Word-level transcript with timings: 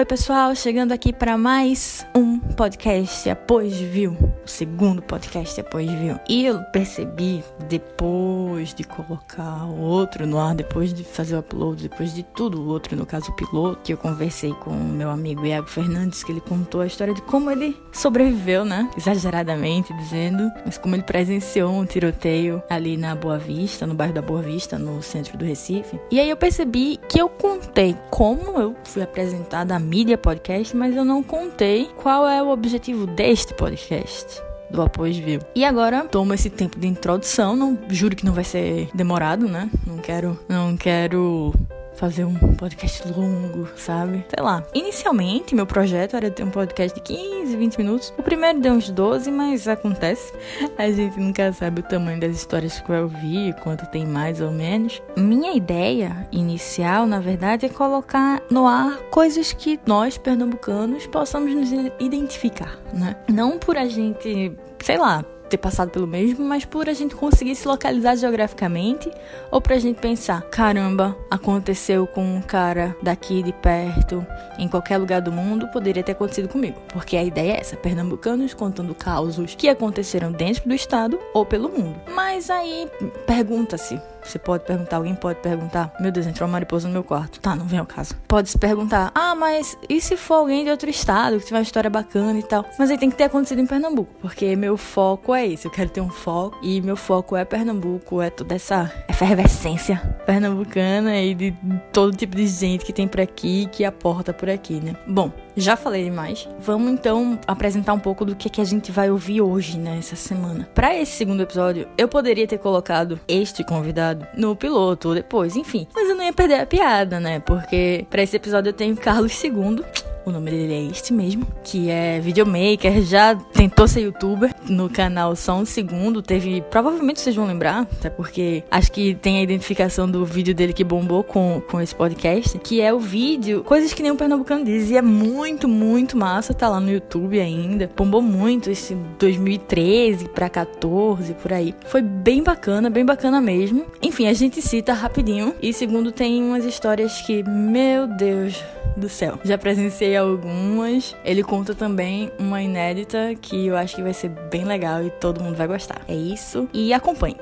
Oi, 0.00 0.06
pessoal, 0.06 0.54
chegando 0.54 0.92
aqui 0.92 1.12
para 1.12 1.36
mais 1.36 2.06
um 2.16 2.38
podcast 2.38 3.28
Após 3.28 3.78
Viu, 3.78 4.16
segundo 4.50 5.00
podcast 5.00 5.60
Após 5.60 5.90
Viu. 5.90 6.18
E 6.28 6.44
eu 6.44 6.60
percebi 6.64 7.42
depois 7.68 8.74
de 8.74 8.84
colocar 8.84 9.64
o 9.66 9.80
outro 9.80 10.26
no 10.26 10.38
ar, 10.38 10.54
depois 10.54 10.92
de 10.92 11.04
fazer 11.04 11.36
o 11.36 11.38
upload, 11.38 11.88
depois 11.88 12.12
de 12.12 12.22
tudo 12.22 12.60
o 12.60 12.68
outro, 12.68 12.96
no 12.96 13.06
caso 13.06 13.30
o 13.30 13.34
piloto, 13.34 13.80
que 13.82 13.92
eu 13.92 13.96
conversei 13.96 14.52
com 14.54 14.70
o 14.70 14.84
meu 14.84 15.10
amigo 15.10 15.46
Iago 15.46 15.68
Fernandes, 15.68 16.22
que 16.22 16.32
ele 16.32 16.40
contou 16.40 16.80
a 16.80 16.86
história 16.86 17.14
de 17.14 17.22
como 17.22 17.50
ele 17.50 17.76
sobreviveu, 17.92 18.64
né? 18.64 18.90
Exageradamente 18.96 19.94
dizendo, 19.94 20.50
mas 20.64 20.76
como 20.76 20.94
ele 20.94 21.02
presenciou 21.02 21.70
um 21.70 21.86
tiroteio 21.86 22.62
ali 22.68 22.96
na 22.96 23.14
Boa 23.14 23.38
Vista, 23.38 23.86
no 23.86 23.94
bairro 23.94 24.14
da 24.14 24.22
Boa 24.22 24.42
Vista, 24.42 24.78
no 24.78 25.02
centro 25.02 25.38
do 25.38 25.44
Recife. 25.44 25.98
E 26.10 26.18
aí 26.18 26.28
eu 26.28 26.36
percebi 26.36 26.98
que 27.08 27.20
eu 27.20 27.28
contei 27.28 27.96
como 28.10 28.60
eu 28.60 28.76
fui 28.84 29.02
apresentada 29.02 29.78
mídia 29.78 30.18
podcast, 30.18 30.76
mas 30.76 30.96
eu 30.96 31.04
não 31.04 31.22
contei 31.22 31.88
qual 31.96 32.26
é 32.28 32.42
o 32.42 32.48
objetivo 32.48 33.06
deste 33.06 33.54
podcast 33.54 34.39
do 34.70 35.02
Viu. 35.02 35.40
E 35.54 35.64
agora 35.64 36.04
tomo 36.04 36.34
esse 36.34 36.48
tempo 36.48 36.78
de 36.78 36.86
introdução, 36.86 37.56
não 37.56 37.78
juro 37.88 38.16
que 38.16 38.24
não 38.24 38.32
vai 38.32 38.44
ser 38.44 38.88
demorado, 38.94 39.48
né? 39.48 39.68
Não 39.86 39.98
quero, 39.98 40.38
não 40.48 40.76
quero 40.76 41.52
fazer 42.00 42.24
um 42.24 42.34
podcast 42.54 43.06
longo, 43.12 43.68
sabe? 43.76 44.24
Sei 44.34 44.42
lá. 44.42 44.64
Inicialmente, 44.72 45.54
meu 45.54 45.66
projeto 45.66 46.16
era 46.16 46.30
ter 46.30 46.42
um 46.42 46.50
podcast 46.50 46.98
de 46.98 47.02
15, 47.02 47.54
20 47.54 47.76
minutos. 47.76 48.14
O 48.16 48.22
primeiro 48.22 48.58
deu 48.58 48.72
uns 48.72 48.88
12, 48.88 49.30
mas 49.30 49.68
acontece. 49.68 50.32
A 50.78 50.90
gente 50.90 51.20
nunca 51.20 51.52
sabe 51.52 51.80
o 51.80 51.82
tamanho 51.82 52.18
das 52.18 52.34
histórias 52.34 52.80
que 52.80 52.88
vai 52.88 53.02
ouvir, 53.02 53.54
quanto 53.56 53.84
tem 53.90 54.06
mais 54.06 54.40
ou 54.40 54.50
menos. 54.50 55.02
Minha 55.14 55.54
ideia 55.54 56.26
inicial, 56.32 57.06
na 57.06 57.20
verdade, 57.20 57.66
é 57.66 57.68
colocar 57.68 58.42
no 58.50 58.66
ar 58.66 58.96
coisas 59.10 59.52
que 59.52 59.78
nós, 59.84 60.16
pernambucanos, 60.16 61.06
possamos 61.06 61.54
nos 61.54 61.70
identificar, 62.00 62.78
né? 62.94 63.14
Não 63.28 63.58
por 63.58 63.76
a 63.76 63.86
gente, 63.86 64.56
sei 64.82 64.98
lá, 64.98 65.24
ter 65.50 65.58
passado 65.58 65.90
pelo 65.90 66.06
mesmo, 66.06 66.44
mas 66.44 66.64
por 66.64 66.88
a 66.88 66.92
gente 66.92 67.14
conseguir 67.14 67.56
se 67.56 67.66
localizar 67.66 68.16
geograficamente 68.16 69.10
ou 69.50 69.60
pra 69.60 69.78
gente 69.78 70.00
pensar, 70.00 70.42
caramba, 70.42 71.16
aconteceu 71.28 72.06
com 72.06 72.22
um 72.22 72.40
cara 72.40 72.96
daqui 73.02 73.42
de 73.42 73.52
perto, 73.52 74.24
em 74.58 74.68
qualquer 74.68 74.96
lugar 74.96 75.20
do 75.20 75.32
mundo, 75.32 75.66
poderia 75.68 76.02
ter 76.02 76.12
acontecido 76.12 76.48
comigo. 76.48 76.80
Porque 76.92 77.16
a 77.16 77.24
ideia 77.24 77.54
é 77.54 77.60
essa, 77.60 77.76
pernambucanos 77.76 78.54
contando 78.54 78.94
causos 78.94 79.54
que 79.54 79.68
aconteceram 79.68 80.30
dentro 80.30 80.68
do 80.68 80.74
estado 80.74 81.18
ou 81.34 81.44
pelo 81.44 81.68
mundo. 81.68 82.00
Mas 82.14 82.48
aí 82.48 82.88
pergunta-se, 83.26 84.00
você 84.22 84.38
pode 84.38 84.64
perguntar, 84.64 84.96
alguém 84.96 85.14
pode 85.14 85.40
perguntar: 85.40 85.92
Meu 86.00 86.10
Deus, 86.10 86.26
entrou 86.26 86.46
uma 86.46 86.52
mariposa 86.52 86.88
no 86.88 86.92
meu 86.92 87.04
quarto. 87.04 87.40
Tá, 87.40 87.54
não 87.54 87.66
vem 87.66 87.78
ao 87.78 87.86
caso. 87.86 88.14
Pode 88.28 88.50
se 88.50 88.58
perguntar: 88.58 89.10
Ah, 89.14 89.34
mas 89.34 89.76
e 89.88 90.00
se 90.00 90.16
for 90.16 90.34
alguém 90.34 90.64
de 90.64 90.70
outro 90.70 90.88
estado 90.88 91.38
que 91.38 91.46
tiver 91.46 91.58
uma 91.58 91.62
história 91.62 91.90
bacana 91.90 92.38
e 92.38 92.42
tal? 92.42 92.64
Mas 92.78 92.90
aí 92.90 92.98
tem 92.98 93.10
que 93.10 93.16
ter 93.16 93.24
acontecido 93.24 93.60
em 93.60 93.66
Pernambuco, 93.66 94.12
porque 94.20 94.54
meu 94.56 94.76
foco 94.76 95.34
é 95.34 95.46
esse. 95.46 95.66
Eu 95.66 95.70
quero 95.70 95.90
ter 95.90 96.00
um 96.00 96.10
foco 96.10 96.58
e 96.62 96.80
meu 96.80 96.96
foco 96.96 97.36
é 97.36 97.44
Pernambuco, 97.44 98.20
é 98.20 98.30
toda 98.30 98.54
essa 98.54 98.92
efervescência 99.08 99.98
pernambucana 100.26 101.20
e 101.20 101.34
de 101.34 101.54
todo 101.92 102.16
tipo 102.16 102.36
de 102.36 102.46
gente 102.46 102.84
que 102.84 102.92
tem 102.92 103.08
por 103.08 103.20
aqui 103.20 103.68
que 103.72 103.84
aporta 103.84 104.32
por 104.32 104.48
aqui, 104.48 104.80
né? 104.80 104.94
Bom, 105.06 105.32
já 105.56 105.76
falei 105.76 106.04
demais. 106.04 106.48
Vamos 106.58 106.92
então 106.92 107.38
apresentar 107.46 107.92
um 107.92 107.98
pouco 107.98 108.24
do 108.24 108.34
que, 108.34 108.48
que 108.48 108.60
a 108.60 108.64
gente 108.64 108.92
vai 108.92 109.10
ouvir 109.10 109.40
hoje, 109.40 109.78
né, 109.78 109.98
essa 109.98 110.16
semana. 110.16 110.68
Para 110.74 110.94
esse 110.94 111.12
segundo 111.12 111.42
episódio, 111.42 111.88
eu 111.98 112.08
poderia 112.08 112.46
ter 112.46 112.58
colocado 112.58 113.20
este 113.26 113.64
convidado 113.64 114.09
no 114.34 114.54
piloto 114.56 115.08
ou 115.08 115.14
depois, 115.14 115.56
enfim. 115.56 115.86
Mas 115.94 116.08
eu 116.08 116.14
não 116.14 116.24
ia 116.24 116.32
perder 116.32 116.60
a 116.60 116.66
piada, 116.66 117.20
né? 117.20 117.40
Porque 117.40 118.06
para 118.10 118.22
esse 118.22 118.36
episódio 118.36 118.70
eu 118.70 118.74
tenho 118.74 118.96
Carlos 118.96 119.42
II 119.42 119.84
o 120.24 120.30
nome 120.30 120.50
dele 120.50 120.74
é 120.74 120.90
este 120.90 121.12
mesmo, 121.12 121.46
que 121.64 121.90
é 121.90 122.20
videomaker, 122.20 123.02
já 123.02 123.34
tentou 123.34 123.86
ser 123.88 124.00
youtuber 124.00 124.54
no 124.68 124.88
canal 124.88 125.34
Só 125.36 125.56
um 125.56 125.64
Segundo, 125.64 126.22
teve, 126.22 126.62
provavelmente 126.70 127.20
vocês 127.20 127.34
vão 127.34 127.46
lembrar, 127.46 127.82
até 127.82 128.10
porque 128.10 128.62
acho 128.70 128.90
que 128.92 129.14
tem 129.14 129.38
a 129.38 129.42
identificação 129.42 130.10
do 130.10 130.24
vídeo 130.24 130.54
dele 130.54 130.72
que 130.72 130.84
bombou 130.84 131.22
com, 131.22 131.62
com 131.70 131.80
esse 131.80 131.94
podcast, 131.94 132.58
que 132.58 132.80
é 132.80 132.92
o 132.92 132.98
vídeo 132.98 133.64
Coisas 133.64 133.92
que 133.92 134.02
nem 134.02 134.12
um 134.12 134.16
pernambucano 134.16 134.64
diz, 134.64 134.90
e 134.90 134.96
é 134.96 135.02
muito, 135.02 135.68
muito 135.68 136.16
massa, 136.16 136.52
tá 136.52 136.68
lá 136.68 136.80
no 136.80 136.90
YouTube 136.90 137.40
ainda, 137.40 137.90
bombou 137.96 138.22
muito 138.22 138.70
esse 138.70 138.94
2013 139.18 140.28
pra 140.28 140.48
14, 140.48 141.34
por 141.34 141.52
aí. 141.52 141.74
Foi 141.86 142.02
bem 142.02 142.42
bacana, 142.42 142.90
bem 142.90 143.04
bacana 143.04 143.40
mesmo. 143.40 143.86
Enfim, 144.02 144.26
a 144.26 144.32
gente 144.32 144.60
cita 144.60 144.92
rapidinho, 144.92 145.54
e 145.62 145.72
segundo 145.72 146.12
tem 146.12 146.42
umas 146.42 146.64
histórias 146.64 147.20
que, 147.22 147.42
meu 147.42 148.06
Deus 148.06 148.62
do 148.96 149.08
céu. 149.08 149.38
Já 149.44 149.56
presenciei 149.56 150.16
algumas. 150.16 151.16
Ele 151.24 151.42
conta 151.42 151.74
também 151.74 152.30
uma 152.38 152.62
inédita 152.62 153.34
que 153.40 153.66
eu 153.66 153.76
acho 153.76 153.96
que 153.96 154.02
vai 154.02 154.12
ser 154.12 154.28
bem 154.50 154.64
legal 154.64 155.02
e 155.02 155.10
todo 155.10 155.42
mundo 155.42 155.56
vai 155.56 155.66
gostar. 155.66 156.00
É 156.08 156.14
isso. 156.14 156.68
E 156.72 156.92
acompanhe. 156.92 157.36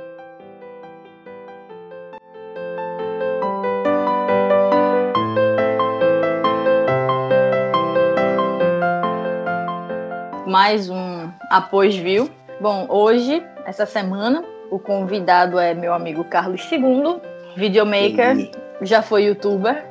Mais 10.47 10.89
um 10.89 11.31
Após 11.51 11.95
Viu. 11.95 12.31
Bom, 12.61 12.87
hoje, 12.89 13.43
essa 13.67 13.85
semana, 13.85 14.43
o 14.71 14.79
convidado 14.79 15.59
é 15.59 15.75
meu 15.75 15.93
amigo 15.93 16.25
Carlos 16.25 16.67
II, 16.73 17.21
videomaker, 17.55 18.51
já 18.83 19.03
foi 19.03 19.25
youtuber. 19.25 19.85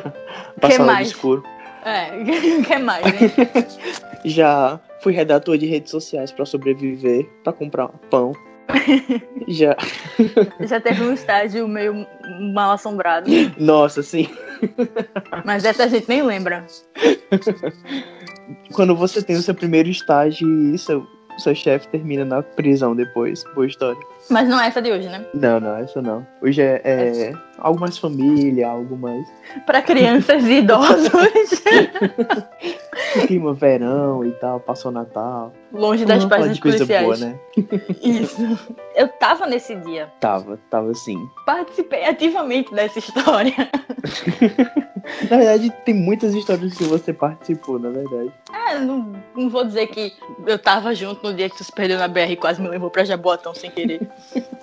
que 0.60 0.78
mais? 0.78 1.08
escuro. 1.08 1.42
É, 1.84 2.10
que 2.66 2.78
mais, 2.78 3.04
né? 3.04 3.30
Já 4.24 4.80
fui 5.02 5.12
redator 5.12 5.58
de 5.58 5.66
redes 5.66 5.90
sociais 5.90 6.32
para 6.32 6.46
sobreviver, 6.46 7.28
para 7.42 7.52
comprar 7.52 7.88
pão. 8.10 8.32
Já. 9.46 9.76
Já 10.60 10.80
teve 10.80 11.02
um 11.02 11.12
estágio 11.12 11.68
meio 11.68 12.06
mal 12.54 12.72
assombrado. 12.72 13.30
Nossa, 13.58 14.02
sim. 14.02 14.26
Mas 15.44 15.62
dessa 15.62 15.84
a 15.84 15.88
gente 15.88 16.08
nem 16.08 16.22
lembra. 16.22 16.66
Quando 18.72 18.96
você 18.96 19.22
tem 19.22 19.36
o 19.36 19.42
seu 19.42 19.54
primeiro 19.54 19.90
estágio 19.90 20.48
e 20.48 20.78
seu, 21.38 21.54
chefe 21.54 21.88
termina 21.88 22.24
na 22.24 22.42
prisão 22.42 22.94
depois. 22.94 23.44
Boa 23.54 23.66
história. 23.66 24.00
Mas 24.30 24.48
não 24.48 24.60
é 24.60 24.68
essa 24.68 24.80
de 24.80 24.90
hoje, 24.90 25.08
né? 25.08 25.24
Não, 25.34 25.60
não, 25.60 25.76
essa 25.76 26.00
não. 26.00 26.26
Hoje 26.40 26.62
é, 26.62 26.80
é, 26.84 27.32
algo 27.58 27.80
mais 27.80 27.98
família, 27.98 28.68
algo 28.68 28.96
mais. 28.96 29.26
Para 29.66 29.82
crianças 29.82 30.44
e 30.44 30.58
idosos. 30.58 31.10
Clima 33.26 33.52
verão 33.52 34.24
e 34.24 34.30
tal, 34.32 34.60
passou 34.60 34.90
Natal. 34.90 35.52
Longe 35.72 36.04
das 36.04 36.24
páginas 36.24 36.58
coisa 36.58 36.86
boa, 36.86 37.16
né? 37.16 37.38
Isso. 38.02 38.36
Eu 38.94 39.08
tava 39.08 39.46
nesse 39.46 39.74
dia. 39.76 40.10
Tava, 40.20 40.58
tava 40.70 40.94
sim. 40.94 41.18
Participei 41.44 42.04
ativamente 42.06 42.72
dessa 42.74 42.98
história. 42.98 43.54
na 45.30 45.36
verdade, 45.36 45.70
tem 45.84 45.94
muitas 45.94 46.34
histórias 46.34 46.74
que 46.74 46.84
você 46.84 47.12
participou, 47.12 47.78
na 47.78 47.90
verdade. 47.90 48.32
É, 48.52 48.78
não, 48.78 49.12
não 49.36 49.50
vou 49.50 49.64
dizer 49.64 49.86
que 49.88 50.12
eu 50.46 50.58
tava 50.58 50.94
junto 50.94 51.22
no 51.22 51.34
dia 51.34 51.48
que 51.50 51.56
tu 51.56 51.64
se 51.64 51.72
perdeu 51.72 51.98
na 51.98 52.08
BR 52.08 52.30
e 52.30 52.36
quase 52.36 52.60
me 52.60 52.68
levou 52.68 52.90
pra 52.90 53.04
Jaboatão 53.04 53.54
sem 53.54 53.70
querer. 53.70 54.00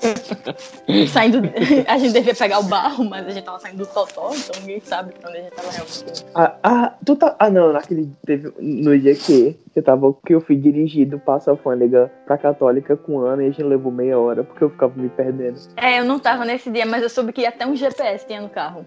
saindo. 1.11 1.41
A 1.87 1.97
gente 1.97 2.13
devia 2.13 2.33
pegar 2.33 2.59
o 2.59 2.63
barro, 2.63 3.03
mas 3.03 3.25
a 3.27 3.29
gente 3.29 3.43
tava 3.43 3.59
saindo 3.59 3.77
do 3.77 3.85
Totó, 3.85 4.31
então 4.33 4.59
ninguém 4.61 4.79
sabe 4.81 5.13
onde 5.25 5.37
a 5.37 5.41
gente 5.41 5.55
tava 5.55 5.71
realmente. 5.71 6.25
Ah, 6.33 6.55
ah, 6.63 6.93
tu 7.05 7.15
tá. 7.15 7.35
Ah, 7.39 7.49
não, 7.49 7.71
naquele. 7.71 8.09
Teve, 8.25 8.51
no 8.59 8.97
dia 8.97 9.15
que 9.15 9.57
eu 9.75 9.83
tava. 9.83 10.13
Que 10.25 10.33
eu 10.33 10.41
fui 10.41 10.55
dirigido 10.55 11.19
Passa 11.19 11.51
Alfândega 11.51 12.11
pra 12.25 12.37
Católica 12.37 12.95
com 12.97 13.19
Ana 13.19 13.43
e 13.43 13.47
a 13.47 13.49
gente 13.49 13.63
levou 13.63 13.91
meia 13.91 14.17
hora 14.19 14.43
porque 14.43 14.63
eu 14.63 14.69
ficava 14.69 14.93
me 14.95 15.09
perdendo. 15.09 15.59
É, 15.77 15.99
eu 15.99 16.05
não 16.05 16.19
tava 16.19 16.45
nesse 16.45 16.69
dia, 16.69 16.85
mas 16.85 17.03
eu 17.03 17.09
soube 17.09 17.33
que 17.33 17.45
até 17.45 17.65
um 17.65 17.75
GPS 17.75 18.25
tinha 18.25 18.41
no 18.41 18.49
carro. 18.49 18.85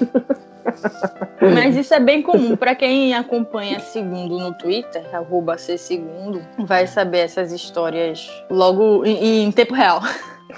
Mas 1.54 1.76
isso 1.76 1.92
é 1.92 2.00
bem 2.00 2.22
comum. 2.22 2.56
Para 2.56 2.74
quem 2.74 3.14
acompanha 3.14 3.80
Segundo 3.80 4.38
no 4.38 4.54
Twitter, 4.54 5.04
arroba 5.14 5.58
Segundo, 5.58 6.40
vai 6.58 6.86
saber 6.86 7.18
essas 7.18 7.52
histórias 7.52 8.28
logo 8.50 9.04
em, 9.04 9.44
em 9.44 9.52
tempo 9.52 9.74
real. 9.74 10.00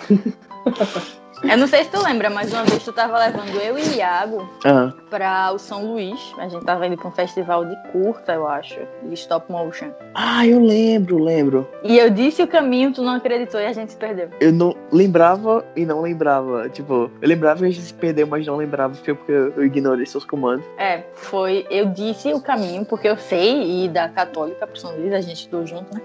Eu 1.43 1.57
não 1.59 1.67
sei 1.67 1.85
se 1.85 1.91
tu 1.91 2.03
lembra, 2.03 2.31
mas 2.31 2.53
uma 2.53 2.65
vez 2.65 2.83
tu 2.83 2.93
tava 2.93 3.19
levando 3.19 3.61
eu 3.61 3.79
e 3.79 3.97
Iago 3.97 4.49
uhum. 4.65 4.93
pra 5.11 5.53
o 5.53 5.59
São 5.59 5.93
Luís. 5.93 6.19
A 6.39 6.49
gente 6.49 6.65
tava 6.65 6.87
indo 6.87 6.97
pra 6.97 7.09
um 7.09 7.13
festival 7.13 7.65
de 7.65 7.77
curta, 7.93 8.33
eu 8.33 8.49
acho, 8.49 8.79
de 9.03 9.15
stop 9.15 9.51
motion. 9.51 9.91
Ah, 10.15 10.47
eu 10.47 10.61
lembro, 10.61 11.23
lembro. 11.23 11.69
E 11.83 11.99
eu 11.99 12.11
disse 12.11 12.43
o 12.43 12.49
caminho, 12.49 12.93
tu 12.93 13.03
não 13.03 13.15
acreditou 13.15 13.61
e 13.61 13.67
a 13.67 13.73
gente 13.73 13.93
se 13.93 13.99
perdeu. 13.99 14.31
Eu 14.41 14.53
não 14.53 14.75
lembrava 14.91 15.65
e 15.77 15.85
não 15.85 16.01
lembrava. 16.01 16.69
Tipo, 16.69 17.11
eu 17.21 17.29
lembrava 17.29 17.61
que 17.61 17.67
a 17.67 17.71
gente 17.71 17.83
se 17.83 17.95
perdeu, 17.95 18.27
mas 18.27 18.47
não 18.47 18.57
lembrava 18.57 18.95
porque 18.95 19.31
eu 19.31 19.65
ignorei 19.65 20.07
seus 20.07 20.25
comandos. 20.25 20.65
É, 20.79 21.03
foi. 21.15 21.67
Eu 21.71 21.87
disse 21.87 22.33
o 22.33 22.41
caminho, 22.41 22.85
porque 22.85 23.09
eu 23.09 23.17
sei 23.17 23.85
ir 23.85 23.89
da 23.89 24.09
Católica 24.09 24.67
pro 24.67 24.79
São 24.79 24.97
Luís, 24.97 25.13
a 25.13 25.21
gente 25.21 25.37
estudou 25.37 25.67
junto, 25.67 25.95
né? 25.95 26.01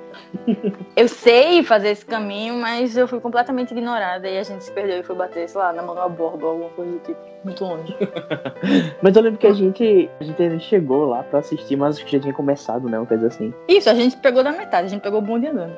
Eu 0.96 1.08
sei 1.08 1.64
fazer 1.64 1.90
esse 1.90 2.06
caminho, 2.06 2.56
mas 2.56 2.96
eu 2.98 3.08
fui 3.08 3.20
completamente 3.20 3.72
ignorada 3.72 4.28
e 4.30 4.38
a 4.38 4.44
gente 4.44 4.64
se 4.64 4.72
perdeu 4.72 5.00
e 5.00 5.04
foi 5.04 5.16
bater, 5.16 5.48
sei 5.48 5.60
lá, 5.60 5.74
na 5.74 5.82
Manuel 5.82 6.10
Borba, 6.10 6.48
alguma 6.48 6.70
coisa 6.70 6.92
do 6.92 7.00
tipo, 7.00 7.20
muito 7.44 7.64
longe. 7.64 7.96
Mas 9.02 9.16
eu 9.16 9.22
lembro 9.24 9.40
que 9.40 9.48
a 9.48 9.54
gente, 9.54 10.10
a 10.20 10.24
gente 10.24 10.60
chegou 10.60 11.06
lá 11.06 11.24
pra 11.24 11.40
assistir, 11.40 11.76
mas 11.76 11.96
acho 11.96 12.06
que 12.06 12.12
já 12.12 12.20
tinha 12.20 12.34
começado, 12.34 12.88
né? 12.88 13.00
Uma 13.00 13.06
coisa 13.06 13.28
assim. 13.28 13.54
Isso, 13.68 13.90
a 13.90 13.96
gente 13.96 14.16
pegou 14.18 14.44
da 14.44 14.52
metade, 14.52 14.86
a 14.86 14.90
gente 14.90 15.02
pegou 15.02 15.20
o 15.20 15.24
bonde 15.24 15.48
andando. 15.48 15.76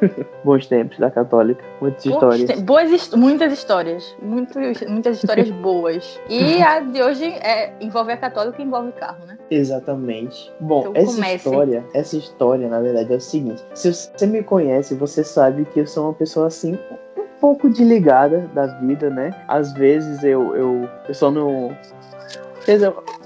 Bons 0.44 0.66
tempos 0.66 0.98
da 0.98 1.10
Católica. 1.10 1.64
Muitas 1.80 2.04
histórias. 2.04 2.60
Boas, 2.60 3.10
muitas 3.14 3.52
histórias. 3.52 4.16
Muitas, 4.22 4.82
muitas 4.82 5.16
histórias 5.18 5.50
boas. 5.62 6.20
E 6.28 6.62
a 6.62 6.80
de 6.80 7.02
hoje 7.02 7.24
é, 7.24 7.72
envolve 7.80 8.12
a 8.12 8.16
Católica 8.16 8.60
e 8.60 8.64
envolve 8.64 8.92
carro, 8.92 9.26
né? 9.26 9.38
Exatamente. 9.50 10.52
Bom, 10.60 10.80
então, 10.80 10.92
essa 10.94 11.14
comece. 11.14 11.48
história, 11.48 11.84
essa 11.94 12.16
história, 12.16 12.68
na 12.68 12.80
verdade, 12.80 13.12
é 13.12 13.16
o 13.16 13.20
seguinte. 13.20 13.64
Se 13.74 13.92
você 13.92 14.26
me 14.26 14.42
conhece, 14.42 14.94
você 14.94 15.24
sabe 15.24 15.64
que 15.66 15.80
eu 15.80 15.86
sou 15.86 16.04
uma 16.04 16.14
pessoa 16.14 16.46
assim, 16.46 16.78
um 17.16 17.26
pouco 17.40 17.68
desligada 17.68 18.48
da 18.54 18.66
vida, 18.66 19.10
né? 19.10 19.30
Às 19.48 19.72
vezes 19.72 20.22
eu, 20.22 20.54
eu, 20.56 20.88
eu 21.08 21.14
só 21.14 21.30
não 21.30 21.76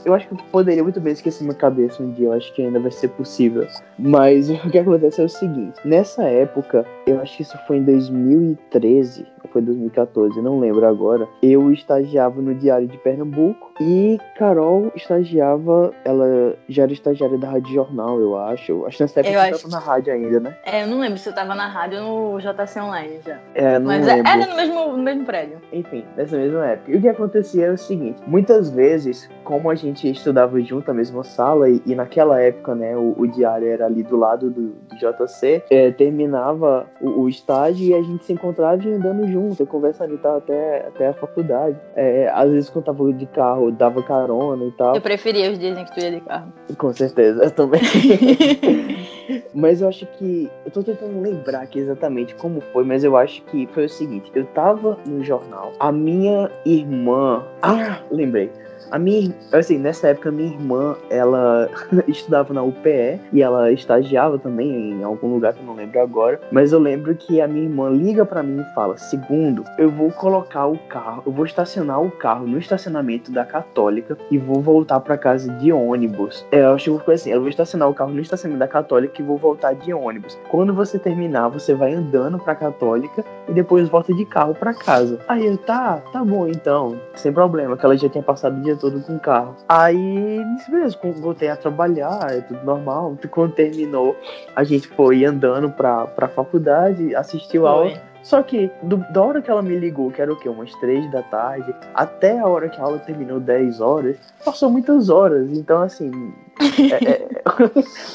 eu, 0.05 0.15
acho 0.15 0.29
que 0.29 0.35
eu 0.35 0.39
poderia 0.51 0.83
muito 0.83 1.01
bem 1.01 1.13
esquecer 1.13 1.45
minha 1.45 1.55
cabeça 1.55 2.03
um 2.03 2.11
dia, 2.13 2.27
eu 2.27 2.33
acho 2.33 2.53
que 2.55 2.63
ainda 2.63 2.81
vai 2.81 2.91
ser 2.91 3.09
possível. 3.09 3.67
Mas 3.99 4.51
o 4.65 4.71
que 4.71 4.79
acontece 4.79 5.21
é 5.21 5.25
o 5.25 5.29
seguinte: 5.29 5.81
nessa 5.85 6.25
época, 6.25 6.85
eu 7.07 7.21
acho 7.21 7.37
que 7.37 7.43
isso 7.43 7.59
foi 7.67 7.79
em 7.79 7.85
2013 7.85 9.27
ou 9.45 9.51
foi 9.51 9.63
2014, 9.63 10.41
não 10.41 10.59
lembro 10.59 10.87
agora. 10.87 11.29
Eu 11.43 11.73
estagiava 11.73 12.41
no 12.41 12.55
Diário 12.55 12.87
de 12.87 12.97
Pernambuco 12.99 13.73
e 13.81 14.19
Carol 14.37 14.93
estagiava, 14.95 15.93
ela 16.05 16.57
já 16.69 16.85
era 16.85 16.93
estagiária 16.93 17.39
da 17.39 17.51
Rádio 17.51 17.75
Jornal, 17.75 18.21
eu 18.21 18.37
acho. 18.37 18.85
Acho 18.87 18.97
que 18.97 19.03
nessa 19.03 19.21
época 19.21 19.35
eu 19.35 19.41
acho... 19.41 19.63
tava 19.63 19.69
na 19.69 19.79
rádio 19.79 20.13
ainda, 20.13 20.41
né? 20.41 20.57
É, 20.65 20.83
eu 20.83 20.87
não 20.87 21.01
lembro 21.01 21.19
se 21.19 21.29
eu 21.29 21.35
tava 21.35 21.55
na 21.55 21.67
rádio 21.67 22.03
ou 22.03 22.33
no 22.35 22.41
JC 22.41 22.81
Online 22.81 23.21
já. 23.25 23.39
É, 23.55 23.79
não 23.79 23.87
Mas 23.87 24.07
é, 24.07 24.15
lembro. 24.15 24.31
era 24.31 24.47
no 24.47 24.57
mesmo, 24.57 24.97
no 24.97 25.03
mesmo 25.03 25.25
prédio. 25.25 25.61
Enfim, 25.73 26.05
nessa 26.17 26.37
mesma 26.37 26.67
época. 26.67 26.93
E 26.93 26.97
o 26.97 27.01
que 27.01 27.09
acontecia 27.09 27.65
era 27.65 27.75
o 27.75 27.79
seguinte: 27.79 28.21
muitas 28.27 28.71
vezes, 28.71 29.29
como 29.45 29.71
a 29.71 29.75
gente 29.75 29.92
estudava 29.93 30.61
junto 30.61 30.89
na 30.89 30.95
mesma 30.95 31.25
sala, 31.25 31.69
e, 31.69 31.83
e 31.87 31.95
naquela 31.95 32.41
época, 32.41 32.75
né, 32.75 32.97
o, 32.97 33.15
o, 33.17 33.27
diário 33.27 33.69
era 33.69 33.87
ali 33.87 34.03
do 34.03 34.17
lado 34.17 34.51
do, 34.51 34.69
do 34.71 34.97
JC, 34.97 35.63
é, 35.71 35.91
terminava 35.91 36.87
o, 37.01 37.23
o, 37.23 37.29
estágio 37.29 37.87
e 37.87 37.95
a 37.95 38.03
gente 38.03 38.25
se 38.25 38.33
encontrava 38.33 38.83
e 38.85 38.93
andando 38.93 39.27
junto, 39.29 39.67
conversando 39.67 40.15
e 40.15 40.19
tal, 40.19 40.39
até, 40.39 40.87
até 40.87 41.09
a 41.09 41.13
faculdade. 41.15 41.77
É, 41.95 42.31
às 42.35 42.51
vezes, 42.51 42.71
quando 42.71 42.85
tava 42.85 43.13
de 43.13 43.27
carro, 43.27 43.71
dava 43.71 44.03
carona 44.03 44.65
e 44.65 44.73
tal. 44.73 44.95
Eu 44.95 45.01
preferia 45.01 45.51
os 45.51 45.59
dias 45.59 45.79
em 45.79 45.85
que 45.85 45.95
tu 45.95 46.01
ia 46.01 46.11
de 46.11 46.21
carro. 46.21 46.53
Com 46.79 46.93
certeza, 46.93 47.45
eu 47.45 47.51
também. 47.51 47.81
mas 49.55 49.81
eu 49.81 49.89
acho 49.89 50.07
que. 50.07 50.51
Eu 50.65 50.71
tô 50.71 50.83
tentando 50.83 51.21
lembrar 51.21 51.63
aqui 51.63 51.79
exatamente 51.79 52.35
como 52.35 52.61
foi, 52.73 52.85
mas 52.85 53.05
eu 53.05 53.17
acho 53.17 53.43
que 53.45 53.67
foi 53.69 53.87
o 53.87 53.89
seguinte: 53.89 54.31
eu 54.35 54.45
tava 54.47 54.99
no 55.07 55.23
jornal, 55.25 55.73
a 55.79 55.93
minha 55.93 56.51
irmã. 56.65 57.45
Ah, 57.63 58.01
lembrei. 58.11 58.51
A 58.93 58.99
minha, 58.99 59.35
assim, 59.53 59.79
nessa 59.79 60.09
época 60.09 60.31
minha 60.31 60.53
irmã, 60.53 60.95
ela 61.09 61.67
estudava 62.07 62.53
na 62.53 62.63
UPE 62.63 63.19
e 63.33 63.41
ela 63.41 63.73
estagiava 63.73 64.39
também 64.39 64.91
em 64.91 65.03
algum 65.03 65.33
lugar 65.33 65.55
que 65.55 65.61
eu 65.61 65.65
não 65.65 65.75
lembro 65.75 65.99
agora, 65.99 66.39
mas 66.51 66.73
eu 66.73 66.79
lembro 66.79 67.15
que 67.15 67.41
a 67.41 67.49
minha 67.49 67.65
irmã 67.65 67.89
liga 67.89 68.27
para 68.27 68.43
mim 68.43 68.61
e 68.61 68.75
fala: 68.75 68.99
"Segundo, 68.99 69.65
eu 69.79 69.89
vou 69.89 70.11
colocar 70.13 70.67
o 70.67 70.77
carro, 70.77 71.23
eu 71.25 71.33
vou 71.33 71.47
estacionar 71.47 72.03
o 72.03 72.11
carro 72.11 72.47
no 72.47 72.59
estacionamento 72.59 73.33
da 73.33 73.47
Católica 73.47 74.19
e 74.31 74.37
vou 74.37 74.61
voltar 74.61 75.01
para 75.01 75.17
casa 75.17 75.51
de 75.55 75.73
ônibus". 75.73 76.45
É, 76.53 76.61
eu 76.61 76.75
acho 76.75 76.99
que 76.99 77.05
foi 77.07 77.15
assim, 77.15 77.31
eu 77.31 77.41
vou 77.41 77.49
estacionar 77.49 77.89
o 77.89 77.95
carro 77.95 78.13
no 78.13 78.21
estacionamento 78.21 78.61
da 78.61 78.69
Católica 78.69 79.12
e 79.21 79.25
vou 79.25 79.37
voltar 79.37 79.75
de 79.75 79.93
ônibus. 79.93 80.39
Quando 80.49 80.73
você 80.73 80.99
terminar, 80.99 81.49
você 81.49 81.75
vai 81.75 81.93
andando 81.93 82.39
para 82.39 82.55
Católica 82.55 83.25
e 83.49 83.53
depois 83.53 83.89
volta 83.89 84.15
de 84.15 84.25
carro 84.25 84.55
para 84.55 84.73
casa. 84.73 85.19
Aí 85.29 85.47
eu, 85.47 85.59
tá, 85.59 86.01
tá 86.13 86.25
bom 86.25 86.47
então, 86.47 86.99
sem 87.15 87.33
problema, 87.33 87.77
que 87.77 87.85
ela 87.85 87.97
já 87.97 88.09
tinha 88.09 88.23
passado 88.23 88.59
o 88.59 88.63
dia 88.63 88.77
todo 88.77 89.01
com 89.03 89.17
o 89.17 89.21
carro. 89.21 89.57
Aí, 89.69 90.41
beleza, 90.69 90.99
voltei 91.21 91.49
a 91.49 91.57
trabalhar, 91.57 92.27
é 92.31 92.41
tudo 92.41 92.65
normal. 92.65 93.19
Quando 93.31 93.53
terminou, 93.53 94.17
a 94.55 94.63
gente 94.65 94.89
foi 94.89 95.25
andando 95.25 95.71
pra, 95.71 96.07
pra 96.07 96.29
faculdade, 96.29 97.15
assistiu 97.15 97.67
a 97.67 97.71
aula. 97.71 98.13
Só 98.23 98.41
que, 98.43 98.71
do, 98.83 98.99
da 99.13 99.21
hora 99.21 99.43
que 99.43 99.51
ela 99.51 99.63
me 99.63 99.77
ligou, 99.77 100.11
que 100.11 100.23
era 100.23 100.33
o 100.33 100.37
quê? 100.37 100.49
Umas 100.49 100.73
três 100.77 101.11
da 101.11 101.23
tarde, 101.23 101.75
até 101.93 102.39
a 102.39 102.47
hora 102.47 102.69
que 102.69 102.81
a 102.81 102.85
aula 102.85 102.99
terminou, 103.01 103.41
10 103.41 103.81
horas, 103.81 104.17
passou 104.45 104.71
muitas 104.71 105.09
horas. 105.09 105.51
Então, 105.51 105.83
assim, 105.83 106.33
é, 106.61 107.29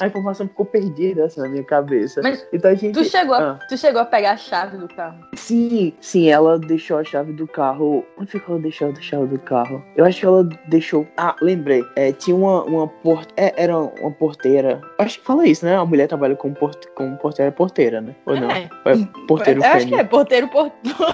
a 0.00 0.06
informação 0.06 0.48
ficou 0.48 0.66
perdida 0.66 1.24
assim, 1.24 1.40
na 1.40 1.48
minha 1.48 1.64
cabeça. 1.64 2.20
Mas 2.22 2.46
então 2.52 2.70
a 2.70 2.74
gente. 2.74 2.94
Tu 2.94 3.04
chegou, 3.04 3.34
a, 3.34 3.52
ah. 3.52 3.58
tu 3.68 3.76
chegou 3.76 4.00
a 4.00 4.04
pegar 4.04 4.32
a 4.32 4.36
chave 4.36 4.76
do 4.76 4.88
carro? 4.88 5.18
Sim, 5.34 5.92
sim, 6.00 6.28
ela 6.28 6.58
deixou 6.58 6.98
a 6.98 7.04
chave 7.04 7.32
do 7.32 7.46
carro. 7.46 8.04
Onde 8.18 8.30
foi 8.30 8.40
que 8.40 8.50
ela 8.50 8.60
deixou 8.60 8.88
a 8.88 9.00
chave 9.00 9.26
do 9.26 9.38
carro? 9.38 9.82
Eu 9.96 10.04
acho 10.04 10.20
que 10.20 10.26
ela 10.26 10.44
deixou. 10.68 11.06
Ah, 11.16 11.34
lembrei. 11.40 11.84
É, 11.96 12.12
tinha 12.12 12.36
uma, 12.36 12.62
uma 12.64 12.88
port... 12.88 13.28
É, 13.36 13.52
era 13.56 13.76
uma 13.76 14.10
porteira. 14.10 14.80
Acho 14.98 15.18
que 15.18 15.26
fala 15.26 15.46
isso, 15.46 15.64
né? 15.64 15.76
A 15.76 15.84
mulher 15.84 16.08
trabalha 16.08 16.36
como, 16.36 16.54
port... 16.54 16.86
como 16.94 17.16
porteira 17.18 17.52
porteira, 17.52 18.00
né? 18.00 18.14
Ou 18.26 18.36
não? 18.36 18.50
É, 18.50 18.68
é 18.86 18.96
porteiro 19.26 19.62
Eu 19.62 19.70
acho 19.70 19.86
que 19.86 19.94
é 19.94 20.04
porteiro 20.04 20.48
porteiro. 20.48 20.98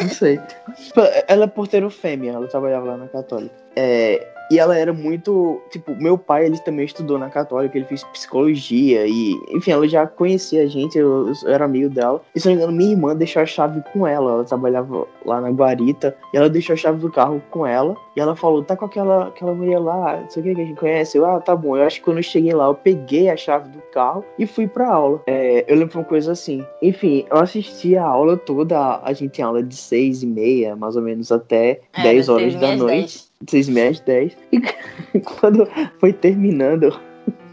não 0.00 0.08
sei. 0.08 0.40
Ela 1.26 1.44
é 1.44 1.48
porteiro 1.48 1.90
fêmea, 1.90 2.32
ela 2.32 2.46
trabalhava 2.46 2.86
lá 2.86 2.96
na 2.96 3.08
Católica. 3.08 3.67
É, 3.80 4.26
e 4.50 4.58
ela 4.58 4.76
era 4.76 4.92
muito. 4.92 5.60
Tipo, 5.70 5.94
meu 5.94 6.16
pai, 6.16 6.46
ele 6.46 6.58
também 6.58 6.86
estudou 6.86 7.18
na 7.18 7.28
Católica, 7.28 7.76
ele 7.76 7.86
fez 7.86 8.02
psicologia 8.04 9.06
e. 9.06 9.34
Enfim, 9.50 9.72
ela 9.72 9.86
já 9.86 10.06
conhecia 10.06 10.62
a 10.62 10.66
gente, 10.66 10.98
eu, 10.98 11.30
eu 11.42 11.50
era 11.50 11.64
amigo 11.66 11.90
dela. 11.90 12.22
E 12.34 12.40
se 12.40 12.46
não 12.46 12.54
me 12.54 12.62
engano, 12.62 12.76
minha 12.76 12.90
irmã 12.92 13.14
deixou 13.14 13.42
a 13.42 13.46
chave 13.46 13.82
com 13.92 14.06
ela. 14.06 14.32
Ela 14.32 14.44
trabalhava 14.44 15.06
lá 15.24 15.40
na 15.40 15.50
Guarita 15.50 16.16
e 16.32 16.36
ela 16.36 16.48
deixou 16.48 16.72
a 16.72 16.76
chave 16.76 16.98
do 16.98 17.12
carro 17.12 17.42
com 17.50 17.66
ela. 17.66 17.94
E 18.16 18.20
ela 18.20 18.34
falou: 18.34 18.64
tá 18.64 18.74
com 18.74 18.86
aquela, 18.86 19.28
aquela 19.28 19.52
mulher 19.52 19.78
lá, 19.78 20.18
não 20.18 20.30
sei 20.30 20.42
o 20.42 20.46
que 20.46 20.54
que 20.54 20.60
a 20.62 20.64
gente 20.64 20.80
conhece. 20.80 21.18
Eu, 21.18 21.26
ah, 21.26 21.40
tá 21.40 21.54
bom. 21.54 21.76
Eu 21.76 21.84
acho 21.84 21.98
que 21.98 22.04
quando 22.04 22.18
eu 22.18 22.22
cheguei 22.22 22.54
lá, 22.54 22.66
eu 22.66 22.74
peguei 22.74 23.28
a 23.28 23.36
chave 23.36 23.68
do 23.68 23.82
carro 23.92 24.24
e 24.38 24.46
fui 24.46 24.66
pra 24.66 24.88
aula. 24.88 25.22
É, 25.26 25.64
eu 25.68 25.76
lembro 25.76 25.98
uma 25.98 26.04
coisa 26.04 26.32
assim. 26.32 26.64
Enfim, 26.80 27.26
eu 27.30 27.36
assisti 27.36 27.96
a 27.96 28.04
aula 28.04 28.36
toda. 28.36 29.00
A 29.02 29.12
gente 29.12 29.32
tem 29.32 29.44
aula 29.44 29.62
de 29.62 29.76
seis 29.76 30.22
e 30.22 30.26
meia, 30.26 30.74
mais 30.74 30.96
ou 30.96 31.02
menos, 31.02 31.30
até 31.30 31.80
é, 31.92 32.02
10 32.02 32.28
horas 32.30 32.54
da 32.54 32.74
noite. 32.74 32.96
10 32.96 33.27
6 33.46 33.68
meses 33.68 34.00
10. 34.00 34.36
E 34.52 35.20
quando 35.20 35.66
foi 35.98 36.12
terminando, 36.12 36.98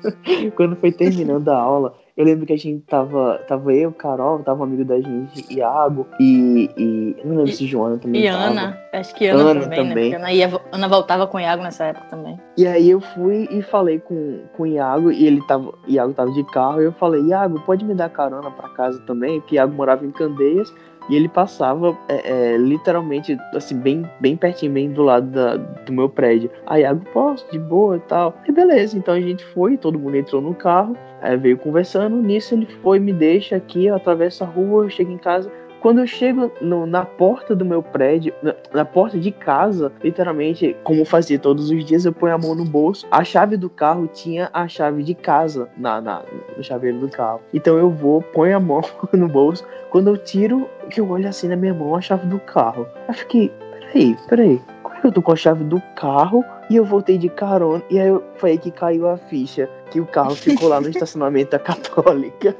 quando 0.55 0.75
foi 0.75 0.91
terminando 0.91 1.49
a 1.49 1.57
aula, 1.57 1.93
eu 2.17 2.23
lembro 2.23 2.45
que 2.45 2.53
a 2.53 2.57
gente 2.57 2.81
tava. 2.85 3.39
Tava 3.45 3.73
eu, 3.73 3.91
Carol, 3.91 4.39
tava 4.39 4.61
um 4.61 4.63
amigo 4.63 4.85
da 4.85 4.99
gente, 5.01 5.53
Iago 5.53 6.07
e. 6.17 6.69
e 6.77 7.15
eu 7.19 7.25
não 7.25 7.35
lembro 7.37 7.51
se 7.51 7.67
Joana 7.67 7.97
também. 7.97 8.23
E 8.23 8.31
tava. 8.31 8.43
Ana, 8.43 8.81
acho 8.93 9.15
que 9.15 9.27
Ana, 9.27 9.43
Ana 9.43 9.61
também, 9.61 9.83
né? 9.83 9.89
também. 9.89 10.09
né? 10.11 10.15
Ana, 10.15 10.33
ia, 10.33 10.61
Ana 10.71 10.87
voltava 10.87 11.27
com 11.27 11.37
o 11.37 11.41
Iago 11.41 11.61
nessa 11.61 11.83
época 11.85 12.07
também. 12.07 12.39
E 12.57 12.65
aí 12.65 12.89
eu 12.89 13.01
fui 13.01 13.49
e 13.51 13.61
falei 13.61 13.99
com, 13.99 14.39
com 14.55 14.63
o 14.63 14.67
Iago, 14.67 15.11
e 15.11 15.27
ele 15.27 15.45
tava. 15.45 15.73
Iago 15.87 16.13
tava 16.13 16.31
de 16.31 16.43
carro, 16.45 16.81
e 16.81 16.85
eu 16.85 16.93
falei, 16.93 17.21
Iago, 17.21 17.59
pode 17.65 17.83
me 17.83 17.93
dar 17.93 18.09
carona 18.09 18.49
pra 18.49 18.69
casa 18.69 18.97
também? 19.01 19.41
Porque 19.41 19.55
Iago 19.55 19.73
morava 19.73 20.05
em 20.05 20.11
Candeias. 20.11 20.73
E 21.09 21.15
ele 21.15 21.29
passava 21.29 21.97
é, 22.07 22.53
é, 22.53 22.57
literalmente, 22.57 23.37
assim, 23.53 23.77
bem, 23.77 24.09
bem 24.19 24.35
pertinho, 24.35 24.71
bem 24.71 24.91
do 24.91 25.03
lado 25.03 25.27
da, 25.27 25.55
do 25.55 25.93
meu 25.93 26.09
prédio. 26.09 26.49
Aí, 26.65 26.81
Iago, 26.81 27.05
posso, 27.13 27.45
de 27.51 27.59
boa 27.59 27.97
e 27.97 27.99
tal. 28.01 28.35
E 28.47 28.51
beleza, 28.51 28.97
então 28.97 29.13
a 29.13 29.21
gente 29.21 29.45
foi, 29.45 29.77
todo 29.77 29.99
mundo 29.99 30.15
entrou 30.15 30.41
no 30.41 30.53
carro, 30.53 30.95
veio 31.39 31.57
conversando. 31.57 32.15
Nisso 32.17 32.55
ele 32.55 32.67
foi, 32.81 32.99
me 32.99 33.13
deixa 33.13 33.55
aqui, 33.55 33.85
eu 33.85 33.95
atravesso 33.95 34.43
a 34.43 34.47
rua, 34.47 34.85
eu 34.85 34.89
chego 34.89 35.11
em 35.11 35.17
casa. 35.17 35.51
Quando 35.85 35.99
eu 35.99 36.07
chego 36.07 36.51
no, 36.59 36.87
na 36.87 37.05
porta 37.05 37.55
do 37.55 37.63
meu 37.63 37.83
prédio, 37.83 38.33
na, 38.41 38.55
na, 38.73 38.83
porta 38.83 39.19
de 39.19 39.29
casa, 39.29 39.91
literalmente, 40.03 40.75
como 40.83 41.05
fazia 41.05 41.37
todos 41.37 41.69
os 41.69 41.85
dias, 41.85 42.05
eu 42.05 42.11
ponho 42.11 42.33
a 42.33 42.39
mão 42.39 42.55
no 42.55 42.65
bolso. 42.65 43.05
A 43.11 43.23
chave 43.23 43.55
do 43.55 43.69
carro 43.69 44.09
tinha 44.11 44.49
a 44.51 44.67
chave 44.67 45.03
de 45.03 45.13
casa 45.13 45.69
na, 45.77 46.01
na, 46.01 46.23
no 46.57 46.63
chaveiro 46.63 46.97
do 46.97 47.07
carro. 47.07 47.39
Então 47.53 47.77
eu 47.77 47.91
vou, 47.91 48.19
ponho 48.19 48.57
a 48.57 48.59
mão 48.59 48.81
no 49.13 49.27
bolso. 49.27 49.63
Quando 49.91 50.07
eu 50.07 50.17
tiro, 50.17 50.67
que 50.89 50.99
eu 50.99 51.07
olho 51.07 51.29
assim 51.29 51.47
na 51.47 51.55
minha 51.55 51.75
mão, 51.75 51.93
a 51.93 52.01
chave 52.01 52.25
do 52.25 52.39
carro. 52.39 52.87
Eu 53.07 53.13
fiquei, 53.13 53.49
peraí, 53.49 54.17
peraí. 54.27 54.61
Como 54.81 54.95
é 54.95 55.01
que 55.01 55.05
eu 55.05 55.11
tô 55.11 55.21
com 55.21 55.33
a 55.33 55.35
chave 55.35 55.63
do 55.65 55.79
carro 55.95 56.43
e 56.67 56.77
eu 56.77 56.83
voltei 56.83 57.15
de 57.15 57.29
carona? 57.29 57.83
E 57.91 57.99
aí 57.99 58.09
foi 58.37 58.53
aí 58.53 58.57
que 58.57 58.71
caiu 58.71 59.07
a 59.07 59.17
ficha 59.17 59.69
que 59.91 59.99
o 59.99 60.07
carro 60.07 60.33
ficou 60.33 60.67
lá 60.67 60.81
no 60.81 60.89
estacionamento 60.89 61.51
da 61.51 61.59
Católica. 61.59 62.55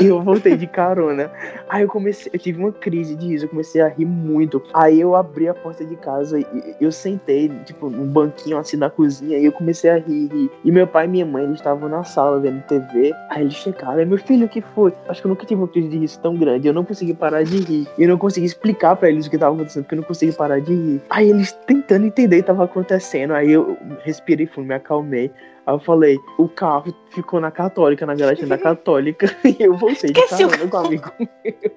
e 0.00 0.06
eu 0.06 0.22
voltei 0.22 0.56
de 0.56 0.66
carona. 0.66 1.30
Aí 1.68 1.82
eu 1.82 1.88
comecei, 1.88 2.30
eu 2.32 2.38
tive 2.38 2.58
uma 2.58 2.72
crise 2.72 3.14
de 3.16 3.28
riso, 3.28 3.44
eu 3.44 3.48
comecei 3.48 3.80
a 3.80 3.88
rir 3.88 4.04
muito. 4.04 4.62
Aí 4.72 5.00
eu 5.00 5.14
abri 5.14 5.48
a 5.48 5.54
porta 5.54 5.84
de 5.84 5.96
casa 5.96 6.38
e 6.38 6.46
eu 6.80 6.90
sentei, 6.92 7.48
tipo, 7.64 7.88
num 7.90 8.06
banquinho 8.06 8.58
assim 8.58 8.76
na 8.76 8.90
cozinha 8.90 9.38
e 9.38 9.44
eu 9.44 9.52
comecei 9.52 9.90
a 9.90 9.98
rir, 9.98 10.28
rir. 10.32 10.50
E 10.64 10.70
meu 10.70 10.86
pai 10.86 11.06
e 11.06 11.08
minha 11.08 11.26
mãe, 11.26 11.44
eles 11.44 11.56
estavam 11.56 11.88
na 11.88 12.04
sala 12.04 12.40
vendo 12.40 12.62
TV. 12.62 13.12
Aí 13.30 13.42
eles 13.42 13.54
chegaram, 13.54 14.04
meu 14.06 14.18
filho, 14.18 14.46
o 14.46 14.48
que 14.48 14.60
foi? 14.60 14.92
Acho 15.08 15.20
que 15.20 15.26
eu 15.26 15.30
nunca 15.30 15.46
tive 15.46 15.60
uma 15.60 15.68
crise 15.68 15.88
de 15.88 15.98
riso 15.98 16.18
tão 16.20 16.36
grande. 16.36 16.68
Eu 16.68 16.74
não 16.74 16.84
consegui 16.84 17.14
parar 17.14 17.42
de 17.42 17.58
rir. 17.58 17.88
E 17.98 18.02
eu 18.02 18.08
não 18.08 18.18
consegui 18.18 18.46
explicar 18.46 18.96
para 18.96 19.08
eles 19.08 19.26
o 19.26 19.30
que 19.30 19.36
estava 19.36 19.54
acontecendo, 19.54 19.84
porque 19.84 19.94
eu 19.94 20.00
não 20.00 20.06
consegui 20.06 20.32
parar 20.32 20.60
de 20.60 20.74
rir. 20.74 21.02
Aí 21.10 21.30
eles 21.30 21.52
tentando 21.66 22.06
entender 22.06 22.36
o 22.36 22.38
que 22.38 22.42
estava 22.42 22.64
acontecendo. 22.64 23.32
Aí 23.32 23.50
eu 23.50 23.76
respirei 24.04 24.46
fundo, 24.46 24.68
me 24.68 24.74
acalmei. 24.74 25.30
Aí 25.66 25.74
eu 25.74 25.78
falei, 25.80 26.18
o 26.38 26.48
carro 26.48 26.94
ficou 27.10 27.40
na 27.40 27.50
Católica, 27.50 28.04
na 28.04 28.14
garagem 28.14 28.46
da 28.46 28.58
Católica, 28.58 29.26
e 29.44 29.56
eu 29.60 29.76
voltei 29.76 30.12
de 30.12 30.26
carona 30.28 30.68
com 30.68 30.76
um 30.76 30.80
amigo 30.80 31.12
meu. 31.18 31.72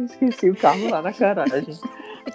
Esqueci 0.04 0.50
o 0.50 0.56
carro 0.56 0.90
lá 0.90 1.02
na 1.02 1.10
garagem. 1.10 1.76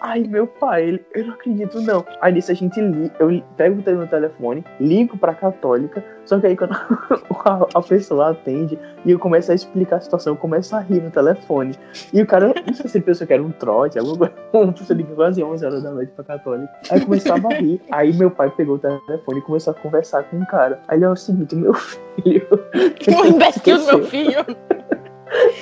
Aí 0.02 0.28
meu 0.28 0.48
pai, 0.48 0.84
ele, 0.84 1.06
eu 1.14 1.26
não 1.26 1.34
acredito 1.34 1.82
não. 1.82 2.06
Aí 2.22 2.34
nisso 2.34 2.52
a 2.52 2.56
gente 2.56 2.80
li, 2.80 3.12
eu 3.20 3.42
pego 3.56 3.82
o 3.82 3.98
meu 3.98 4.08
telefone, 4.08 4.64
ligo 4.80 5.18
pra 5.18 5.34
católica, 5.34 6.04
só 6.26 6.40
que 6.40 6.48
aí 6.48 6.58
quando 6.58 6.74
a, 7.46 7.68
a, 7.74 7.82
pessoa 7.82 8.32
atende 8.32 8.80
e 9.06 9.12
eu 9.12 9.20
começo 9.20 9.52
a 9.52 9.56
explicar 9.56 9.98
a 9.98 10.02
situação, 10.02 10.34
eu 10.34 10.38
começo 10.38 10.76
a 10.76 10.80
rir 10.80 11.02
no 11.02 11.12
telefone. 11.12 11.76
E 12.12 12.22
o 12.22 12.26
cara, 12.26 12.54
não 12.66 12.74
sei 12.74 12.90
se 12.90 12.98
ele 12.98 13.06
pensou 13.06 13.28
que 13.28 13.34
era 13.34 13.44
um 13.44 13.52
trote, 13.52 14.00
alguma 14.00 14.28
coisa, 14.28 14.72
pessoa 14.72 14.98
liga 14.98 15.14
quase 15.14 15.44
11 15.44 15.66
horas 15.66 15.84
da 15.84 15.92
noite 15.92 16.12
pra 16.14 16.24
católica. 16.24 16.72
Aí 16.90 17.02
começava 17.02 17.48
a 17.48 17.54
rir. 17.54 17.82
Aí 17.92 18.14
meu 18.14 18.32
pai 18.32 18.50
pegou 18.50 18.76
o 18.76 18.80
telefone 18.80 19.40
e 19.40 19.42
começou 19.42 19.72
a 19.72 19.74
conversar 19.76 20.24
com 20.24 20.40
o 20.40 20.48
cara. 20.48 20.80
Aí 20.88 20.95
ele 20.96 21.06
é 21.06 21.10
o 21.10 21.16
seguinte, 21.16 21.56
meu 21.56 21.74
filho. 21.74 22.48
Meu 23.88 24.06
filho. 24.06 24.46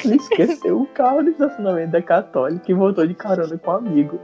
Ele 0.06 0.16
esqueceu 0.16 0.82
o 0.82 0.86
carro 0.88 1.24
no 1.24 1.30
estacionamento 1.30 1.92
da 1.92 2.02
Católica 2.02 2.70
e 2.70 2.74
voltou 2.74 3.08
de 3.08 3.14
carona 3.14 3.58
com 3.58 3.72
um 3.72 3.76
amigo. 3.76 4.20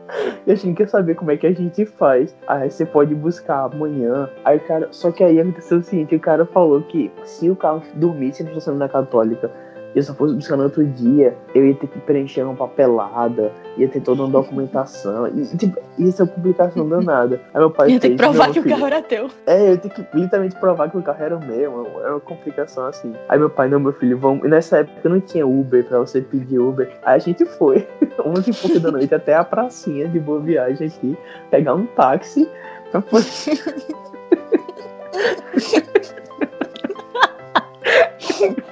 E 0.46 0.52
a 0.52 0.56
gente 0.56 0.76
quer 0.76 0.88
saber 0.88 1.16
como 1.16 1.32
é 1.32 1.38
que 1.38 1.48
a 1.48 1.54
gente 1.54 1.86
faz. 1.86 2.36
Aí 2.48 2.70
você 2.70 2.86
pode 2.86 3.16
buscar 3.16 3.64
amanhã. 3.64 4.30
Aí 4.44 4.58
o 4.58 4.60
cara. 4.62 4.88
Só 4.92 5.12
que 5.12 5.24
aí 5.24 5.40
aconteceu 5.40 5.80
o 5.80 5.84
seguinte: 5.84 6.16
o 6.16 6.20
cara 6.20 6.46
falou 6.46 6.82
que 6.84 7.12
se 7.24 7.50
o 7.50 7.56
carro 7.56 7.82
dormisse 7.96 8.44
no 8.44 8.50
estacionamento 8.50 8.94
da 8.94 9.02
Católica 9.02 9.52
e 9.94 9.98
eu 9.98 10.04
só 10.04 10.14
fosse 10.14 10.36
buscar 10.36 10.56
no 10.56 10.64
outro 10.64 10.86
dia, 10.86 11.36
eu 11.56 11.66
ia 11.66 11.74
ter 11.74 11.88
que 11.88 12.00
preencher 12.00 12.44
uma 12.44 12.56
papelada, 12.56 13.52
ia 13.78 13.88
ter 13.88 14.02
toda 14.02 14.24
uma 14.24 14.30
documentação. 14.30 15.28
E, 15.28 15.58
tipo, 15.58 15.80
isso 15.98 16.22
é 16.22 16.26
uma 16.26 16.32
complicação 16.32 16.88
danada. 16.88 17.42
Aí 17.54 17.60
meu 17.60 17.72
pai 17.72 17.90
ia 17.92 18.00
ter 18.00 18.12
que 18.12 18.16
provar 18.16 18.48
que 18.48 18.62
filho, 18.62 18.68
o 18.68 18.70
carro 18.70 18.88
era 18.88 19.02
teu. 19.02 19.30
É, 19.48 19.62
eu 19.62 19.72
ia 19.72 19.78
ter 19.78 19.90
que 19.90 20.06
literalmente 20.14 20.56
provar 20.58 20.90
que 20.90 20.98
o 20.98 21.02
carro 21.02 21.24
era 21.24 21.40
meu. 21.40 21.88
Era 22.02 22.12
uma 22.12 22.20
complicação 22.20 22.86
assim. 22.86 23.14
Aí 23.28 23.40
meu 23.40 23.50
pai, 23.50 23.68
não, 23.68 23.80
meu 23.80 23.94
filho, 23.94 24.18
vamos. 24.18 24.46
E 24.46 24.48
nessa 24.48 24.80
época 24.80 25.10
não 25.10 25.20
tinha 25.20 25.48
Uber 25.48 25.84
pra 25.86 26.00
você 26.00 26.22
pedir 26.22 26.60
Uber. 26.60 26.92
Aí 27.04 27.16
a 27.16 27.20
gente 27.20 27.46
foi, 27.46 27.88
11 28.24 28.50
e 28.50 28.54
pouco 28.54 28.80
da 28.80 28.92
noite, 28.92 29.16
até 29.16 29.36
a 29.36 29.44
pracinha 29.44 30.08
de 30.08 30.20
boa 30.20 30.40
viagem 30.40 30.88
aqui, 30.88 31.18
pegar 31.50 31.74
um 31.74 31.86
táxi 31.88 32.48
pra 32.92 33.02
poder. 33.02 33.26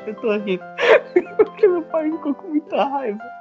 eu 0.10 0.16
tô 0.16 0.38
rindo. 0.38 0.64
Porque 1.38 1.68
meu 1.68 1.82
pai 1.84 2.12
ficou 2.12 2.34
com 2.34 2.48
muita 2.48 2.84
raiva. 2.84 3.20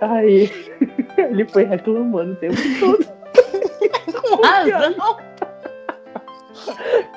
Aí 0.00 0.50
ele 1.16 1.46
foi 1.46 1.64
reclamando 1.64 2.32
o 2.32 2.36
tempo 2.36 2.56
todo. 2.80 3.06
Com 4.20 4.42
razão. 4.42 5.16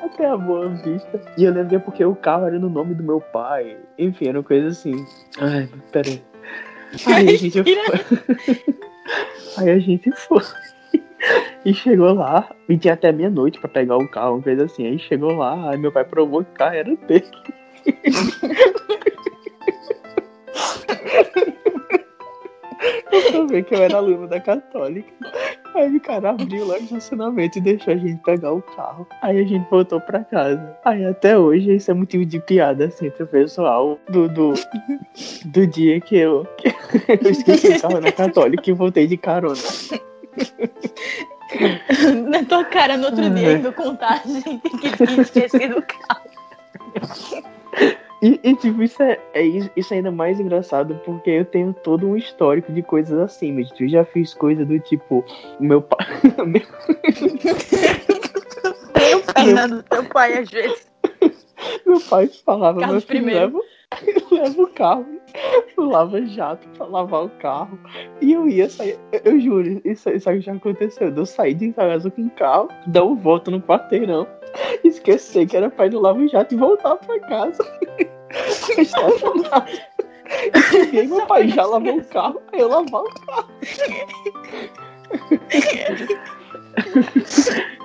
Até 0.03 0.27
a 0.27 0.37
boa 0.37 0.69
vista. 0.69 1.21
E 1.37 1.43
eu 1.43 1.53
é 1.53 1.79
porque 1.79 2.05
o 2.05 2.15
carro 2.15 2.45
era 2.45 2.59
no 2.59 2.69
nome 2.69 2.93
do 2.93 3.03
meu 3.03 3.19
pai. 3.19 3.77
Enfim, 3.97 4.29
era 4.29 4.37
uma 4.39 4.43
coisa 4.43 4.67
assim. 4.67 5.05
Ai, 5.39 5.67
peraí. 5.91 6.23
Aí 7.07 7.29
a 7.29 7.37
gente 7.37 7.63
foi. 7.63 7.77
Aí 9.57 9.69
a 9.69 9.79
gente 9.79 10.11
foi. 10.11 10.41
E 11.65 11.73
chegou 11.73 12.13
lá, 12.13 12.47
e 12.69 12.77
tinha 12.77 12.93
até 12.93 13.11
meia-noite 13.11 13.59
pra 13.59 13.67
pegar 13.67 13.97
o 13.97 14.07
carro, 14.07 14.35
uma 14.35 14.43
coisa 14.43 14.65
assim. 14.65 14.85
Aí 14.85 14.99
chegou 14.99 15.35
lá, 15.35 15.71
aí 15.71 15.77
meu 15.79 15.91
pai 15.91 16.05
provou 16.05 16.43
que 16.43 16.51
o 16.51 16.53
carro 16.53 16.75
era 16.75 16.95
dele. 16.95 17.25
Eu 23.33 23.47
ver 23.47 23.63
que 23.63 23.73
eu 23.73 23.81
era 23.81 23.97
aluno 23.97 24.27
da 24.27 24.39
católica. 24.39 25.11
Aí 25.73 25.95
o 25.95 26.01
cara 26.01 26.29
abriu 26.29 26.67
lá 26.67 26.75
o 26.75 26.83
estacionamento 26.83 27.57
e 27.57 27.61
deixou 27.61 27.93
a 27.93 27.97
gente 27.97 28.21
pegar 28.23 28.51
o 28.53 28.61
carro. 28.61 29.07
Aí 29.21 29.39
a 29.39 29.43
gente 29.43 29.67
voltou 29.69 29.99
pra 29.99 30.23
casa. 30.23 30.77
Aí 30.85 31.03
até 31.05 31.37
hoje 31.37 31.75
isso 31.75 31.91
é 31.91 31.93
motivo 31.93 32.25
de 32.25 32.39
piada 32.39 32.85
assim 32.85 33.09
pro 33.09 33.27
pessoal 33.27 33.99
do, 34.09 34.27
do, 34.29 34.53
do 35.45 35.67
dia 35.67 35.99
que 35.99 36.17
eu, 36.17 36.45
que 36.57 36.67
eu 37.09 37.31
esqueci 37.31 37.69
o 37.69 37.81
carro 37.81 37.99
na 37.99 38.11
católica 38.11 38.69
e 38.69 38.73
voltei 38.73 39.07
de 39.07 39.17
carona. 39.17 39.55
Na 42.29 42.43
tua 42.43 42.63
cara 42.65 42.97
no 42.97 43.05
outro 43.05 43.29
dia 43.29 43.53
indo 43.53 43.71
contar 43.73 44.21
a 44.23 44.27
gente 44.27 44.69
que 44.69 45.05
tinha 45.05 45.21
esquecido 45.21 45.77
o 45.77 45.81
carro. 45.81 46.25
E, 48.21 48.39
e, 48.43 48.55
tipo, 48.55 48.81
isso 48.81 49.03
é, 49.03 49.19
é 49.33 49.43
isso, 49.43 49.69
isso 49.75 49.93
é 49.93 49.97
ainda 49.97 50.11
mais 50.11 50.39
engraçado 50.39 50.99
porque 51.05 51.29
eu 51.29 51.45
tenho 51.45 51.73
todo 51.73 52.07
um 52.07 52.15
histórico 52.15 52.71
de 52.71 52.81
coisas 52.81 53.19
assim, 53.19 53.51
mas 53.51 53.69
eu 53.79 53.87
já 53.87 54.03
fiz 54.05 54.33
coisa 54.33 54.65
do 54.65 54.79
tipo, 54.79 55.23
meu 55.59 55.81
pai. 55.81 56.07
meu... 56.45 56.61
Tenho 58.93 59.21
pena 59.33 59.67
do 59.67 59.83
teu 59.83 60.03
pai 60.05 60.39
às 60.39 60.49
vezes. 60.49 60.94
Meu 61.85 61.99
pai 62.01 62.27
falava, 62.27 62.79
Carlos 62.79 63.05
meu 63.05 63.07
filho, 63.07 63.23
primeiro. 63.23 63.39
leva, 63.39 63.61
leva 64.31 64.61
o 64.61 64.67
carro, 64.67 65.05
lava 65.77 66.25
jato 66.25 66.67
pra 66.69 66.85
lavar 66.85 67.25
o 67.25 67.29
carro. 67.29 67.77
E 68.21 68.33
eu 68.33 68.47
ia 68.47 68.69
sair, 68.69 68.97
eu, 69.23 69.39
juro, 69.39 69.81
isso, 69.85 70.09
isso 70.09 70.41
já 70.41 70.53
aconteceu. 70.53 71.13
Eu 71.15 71.25
saí 71.25 71.53
de 71.53 71.71
casa 71.73 72.11
com 72.11 72.23
o 72.23 72.29
carro, 72.31 72.69
dar 72.87 73.03
um 73.03 73.15
volta 73.15 73.51
no 73.51 73.61
quarteirão, 73.61 74.27
esquecer 74.83 75.47
que 75.47 75.55
era 75.55 75.69
pra 75.69 75.85
ir 75.85 75.91
no 75.91 76.01
lava 76.01 76.27
jato 76.27 76.53
e 76.53 76.57
voltar 76.57 76.97
pra 76.97 77.19
casa. 77.21 77.63
E 80.91 80.99
aí 80.99 81.07
meu 81.07 81.25
pai 81.27 81.47
já 81.47 81.65
lavou 81.65 81.97
o 81.97 82.05
carro, 82.05 82.41
aí 82.51 82.59
eu 82.59 82.67
lavar 82.67 83.03
o 83.03 83.13
carro. 83.25 83.49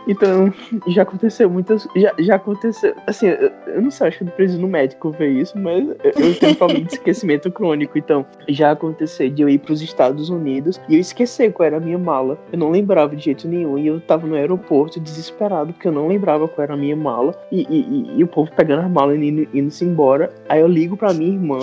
Então, 0.06 0.52
já 0.88 1.02
aconteceu 1.02 1.48
muitas. 1.50 1.86
Já, 1.96 2.12
já 2.18 2.34
aconteceu. 2.36 2.94
Assim, 3.06 3.26
eu, 3.28 3.50
eu 3.66 3.82
não 3.82 3.90
sei, 3.90 4.08
acho 4.08 4.18
que 4.18 4.24
eu 4.24 4.28
preciso 4.28 4.60
no 4.60 4.68
médico 4.68 5.10
ver 5.10 5.30
isso, 5.30 5.58
mas 5.58 5.86
eu 6.04 6.38
tenho 6.38 6.56
problema 6.56 6.84
de 6.84 6.94
esquecimento 6.94 7.50
crônico. 7.50 7.98
Então, 7.98 8.24
já 8.48 8.72
aconteceu 8.72 9.28
de 9.30 9.42
eu 9.42 9.48
ir 9.48 9.58
para 9.58 9.72
os 9.72 9.82
Estados 9.82 10.28
Unidos 10.28 10.80
e 10.88 10.94
eu 10.94 11.00
esquecer 11.00 11.52
qual 11.52 11.66
era 11.66 11.76
a 11.76 11.80
minha 11.80 11.98
mala. 11.98 12.38
Eu 12.52 12.58
não 12.58 12.70
lembrava 12.70 13.14
de 13.14 13.24
jeito 13.24 13.48
nenhum. 13.48 13.78
E 13.78 13.86
eu 13.86 14.00
tava 14.00 14.26
no 14.26 14.34
aeroporto 14.34 15.00
desesperado 15.00 15.72
porque 15.72 15.88
eu 15.88 15.92
não 15.92 16.08
lembrava 16.08 16.48
qual 16.48 16.64
era 16.64 16.74
a 16.74 16.76
minha 16.76 16.96
mala. 16.96 17.34
E, 17.50 17.66
e, 17.68 17.80
e, 17.80 18.18
e 18.18 18.24
o 18.24 18.26
povo 18.26 18.50
pegando 18.54 18.82
a 18.82 18.88
mala 18.88 19.14
e 19.14 19.28
indo, 19.28 19.48
indo-se 19.54 19.84
embora. 19.84 20.32
Aí 20.48 20.60
eu 20.60 20.68
ligo 20.68 20.96
pra 20.96 21.12
minha 21.12 21.32
irmã 21.32 21.58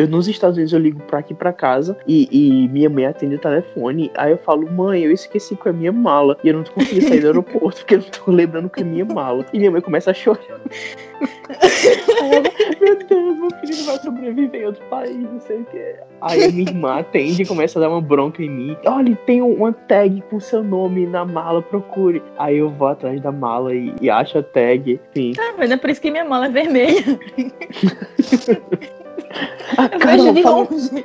eu 0.00 0.08
nos 0.08 0.28
Estados 0.28 0.56
Unidos 0.56 0.72
eu 0.72 0.78
ligo 0.78 1.00
pra 1.04 1.18
aqui 1.18 1.34
pra 1.34 1.52
casa 1.52 1.96
e, 2.06 2.28
e, 2.30 2.68
minha 2.68 2.88
mãe 2.88 3.06
atende 3.06 3.34
o 3.34 3.38
telefone. 3.38 4.10
Aí 4.16 4.32
eu 4.32 4.38
falo, 4.38 4.70
mãe, 4.70 5.02
eu 5.02 5.12
esqueci 5.12 5.54
com 5.54 5.68
a 5.68 5.72
minha 5.72 5.92
mala. 5.92 6.36
E 6.42 6.48
eu 6.48 6.54
não 6.54 6.64
consegui 6.64 7.02
sair 7.02 7.20
do 7.20 7.26
aeroporto 7.28 7.80
porque 7.84 7.96
eu 7.96 7.98
não 7.98 8.08
tô 8.08 8.30
lembrando 8.30 8.70
com 8.70 8.80
a 8.80 8.84
minha 8.84 9.04
mala. 9.04 9.44
E 9.52 9.58
minha 9.58 9.70
mãe 9.70 9.80
começa 9.80 10.10
a 10.10 10.14
chorar. 10.14 10.40
Ela, 12.20 12.42
meu 12.80 12.96
Deus, 13.06 13.38
meu 13.38 13.50
filho 13.60 13.84
vai 13.84 13.98
sobreviver 13.98 14.62
em 14.62 14.66
outro 14.66 14.84
país, 14.86 15.16
não 15.16 15.40
sei 15.40 15.58
o 15.58 15.64
que. 15.66 15.94
Aí 16.22 16.50
minha 16.52 16.70
irmã 16.70 17.00
atende 17.00 17.42
e 17.42 17.46
começa 17.46 17.78
a 17.78 17.82
dar 17.82 17.90
uma 17.90 18.00
bronca 18.00 18.42
em 18.42 18.48
mim. 18.48 18.76
Olha, 18.86 19.14
tem 19.26 19.42
uma 19.42 19.72
tag 19.72 20.22
com 20.30 20.40
seu 20.40 20.62
nome 20.62 21.06
na 21.06 21.24
mala, 21.24 21.60
procure. 21.60 22.22
Aí 22.38 22.56
eu 22.58 22.70
vou 22.70 22.88
atrás 22.88 23.20
da 23.20 23.30
mala 23.30 23.74
e, 23.74 23.94
e 24.00 24.08
acho 24.08 24.38
a 24.38 24.42
tag. 24.42 24.98
Enfim. 25.14 25.32
Ah, 25.38 25.54
mas 25.58 25.70
é 25.70 25.76
por 25.76 25.90
isso 25.90 26.00
que 26.00 26.10
minha 26.10 26.24
mala 26.24 26.46
é 26.46 26.50
vermelha. 26.50 27.04
Ah, 29.76 29.88
eu 30.16 30.34
de 30.34 30.42
falando, 30.42 30.70
longe. 30.70 31.04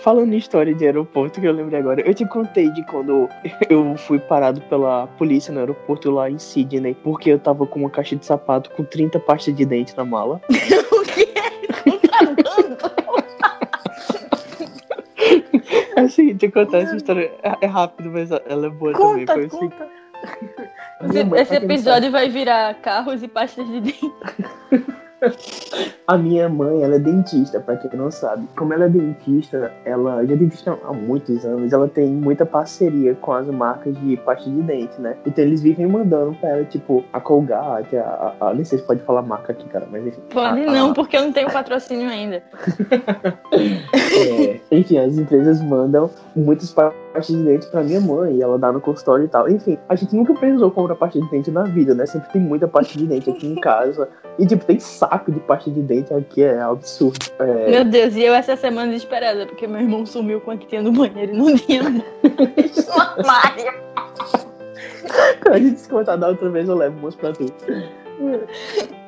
falando 0.00 0.32
em 0.32 0.36
história 0.36 0.74
de 0.74 0.84
aeroporto, 0.84 1.40
que 1.40 1.46
eu 1.46 1.52
lembrei 1.52 1.80
agora, 1.80 2.02
eu 2.02 2.12
te 2.12 2.26
contei 2.26 2.70
de 2.70 2.84
quando 2.84 3.28
eu 3.68 3.96
fui 3.96 4.18
parado 4.18 4.60
pela 4.62 5.06
polícia 5.18 5.52
no 5.52 5.60
aeroporto 5.60 6.10
lá 6.10 6.30
em 6.30 6.38
Sydney, 6.38 6.94
porque 7.02 7.30
eu 7.30 7.38
tava 7.38 7.66
com 7.66 7.80
uma 7.80 7.90
caixa 7.90 8.14
de 8.14 8.26
sapato 8.26 8.70
com 8.70 8.84
30 8.84 9.18
pastas 9.20 9.54
de 9.54 9.64
dente 9.64 9.96
na 9.96 10.04
mala. 10.04 10.40
o 10.92 11.02
que 11.04 11.22
é? 11.22 11.48
Tá. 12.76 12.94
É 15.96 16.02
o 16.02 16.08
seguinte, 16.10 16.46
eu 16.46 16.52
contar 16.52 16.78
essa 16.78 16.94
história, 16.94 17.32
é, 17.42 17.56
é 17.62 17.66
rápido, 17.66 18.10
mas 18.10 18.30
ela 18.30 18.66
é 18.66 18.70
boa 18.70 18.92
também. 18.92 19.26
Conta, 19.26 19.32
Foi 19.34 19.46
o 19.46 19.48
conta. 19.48 19.76
seguinte. 19.76 19.98
Esse, 21.00 21.24
mãe, 21.24 21.40
esse 21.40 21.54
episódio 21.54 22.10
vai 22.10 22.28
virar 22.28 22.74
carros 22.74 23.22
e 23.22 23.28
pastas 23.28 23.66
de 23.66 23.80
dente. 23.80 24.12
A 26.08 26.16
minha 26.16 26.48
mãe, 26.48 26.82
ela 26.82 26.94
é 26.94 26.98
dentista, 26.98 27.60
pra 27.60 27.76
quem 27.76 27.90
não 27.98 28.10
sabe. 28.10 28.48
Como 28.56 28.72
ela 28.72 28.86
é 28.86 28.88
dentista, 28.88 29.70
ela 29.84 30.24
já 30.24 30.32
é 30.32 30.36
dentista 30.36 30.78
há 30.82 30.92
muitos 30.92 31.44
anos, 31.44 31.70
ela 31.70 31.86
tem 31.86 32.06
muita 32.08 32.46
parceria 32.46 33.14
com 33.16 33.32
as 33.32 33.46
marcas 33.48 33.94
de 34.00 34.16
pasta 34.16 34.48
de 34.48 34.62
dente, 34.62 34.98
né? 35.00 35.16
Então 35.26 35.44
eles 35.44 35.60
vivem 35.60 35.86
mandando 35.86 36.34
pra 36.36 36.48
ela, 36.48 36.64
tipo, 36.64 37.04
a 37.12 37.20
Colgate, 37.20 37.94
a, 37.98 38.34
a, 38.40 38.48
a 38.48 38.54
nem 38.54 38.64
sei 38.64 38.78
se 38.78 38.84
pode 38.86 39.02
falar 39.02 39.20
marca 39.20 39.52
aqui, 39.52 39.68
cara, 39.68 39.86
mas 39.90 40.06
enfim. 40.06 40.22
Pode 40.30 40.62
a- 40.62 40.72
não, 40.72 40.94
porque 40.94 41.16
eu 41.18 41.22
não 41.24 41.32
tenho 41.32 41.50
patrocínio 41.52 42.08
ainda. 42.08 42.42
É, 43.52 44.60
enfim, 44.72 44.98
as 44.98 45.16
empresas 45.18 45.60
mandam 45.62 46.10
muitas 46.34 46.72
pastas 47.18 47.36
de 47.36 47.42
dente 47.42 47.66
pra 47.66 47.82
minha 47.82 48.00
mãe, 48.00 48.36
e 48.36 48.42
ela 48.42 48.58
dá 48.58 48.72
no 48.72 48.80
consultório 48.80 49.24
e 49.24 49.28
tal. 49.28 49.48
Enfim, 49.48 49.76
a 49.88 49.94
gente 49.96 50.14
nunca 50.14 50.32
precisou 50.34 50.70
comprar 50.70 50.94
pasta 50.94 51.20
de 51.20 51.28
dente 51.30 51.50
na 51.50 51.64
vida, 51.64 51.94
né? 51.94 52.06
Sempre 52.06 52.30
tem 52.32 52.40
muita 52.40 52.68
pasta 52.68 52.96
de 52.96 53.06
dente 53.06 53.28
aqui 53.28 53.46
em 53.46 53.56
casa. 53.56 54.08
E, 54.38 54.46
tipo, 54.46 54.64
tem 54.64 54.78
saco 54.78 55.32
de 55.32 55.40
pasta 55.40 55.70
de 55.70 55.82
dente 55.82 56.14
aqui, 56.14 56.44
é 56.44 56.60
absurdo. 56.60 57.18
É, 57.40 57.70
Meu 57.70 57.84
Deus, 57.84 58.14
e 58.14 58.22
eu 58.22 58.32
essa 58.34 58.56
semana 58.56 58.92
desesperada, 58.92 59.46
porque 59.46 59.66
meu 59.66 59.80
irmão 59.80 60.06
sumiu 60.06 60.40
com 60.40 60.52
a 60.52 60.56
que 60.56 60.66
tinha 60.66 60.82
no 60.82 60.92
banheiro 60.92 61.34
e 61.34 61.36
não 61.36 61.56
tinha 61.56 61.82
no 61.82 62.04
armário. 63.00 63.88
Quando 65.42 65.54
a 65.54 65.58
gente 65.58 65.80
se 65.80 65.88
contar 65.88 66.16
da 66.16 66.28
outra 66.28 66.48
vez, 66.50 66.68
eu 66.68 66.76
levo 66.76 66.96
umas 66.98 67.16
pra 67.16 67.32
tu. 67.32 67.46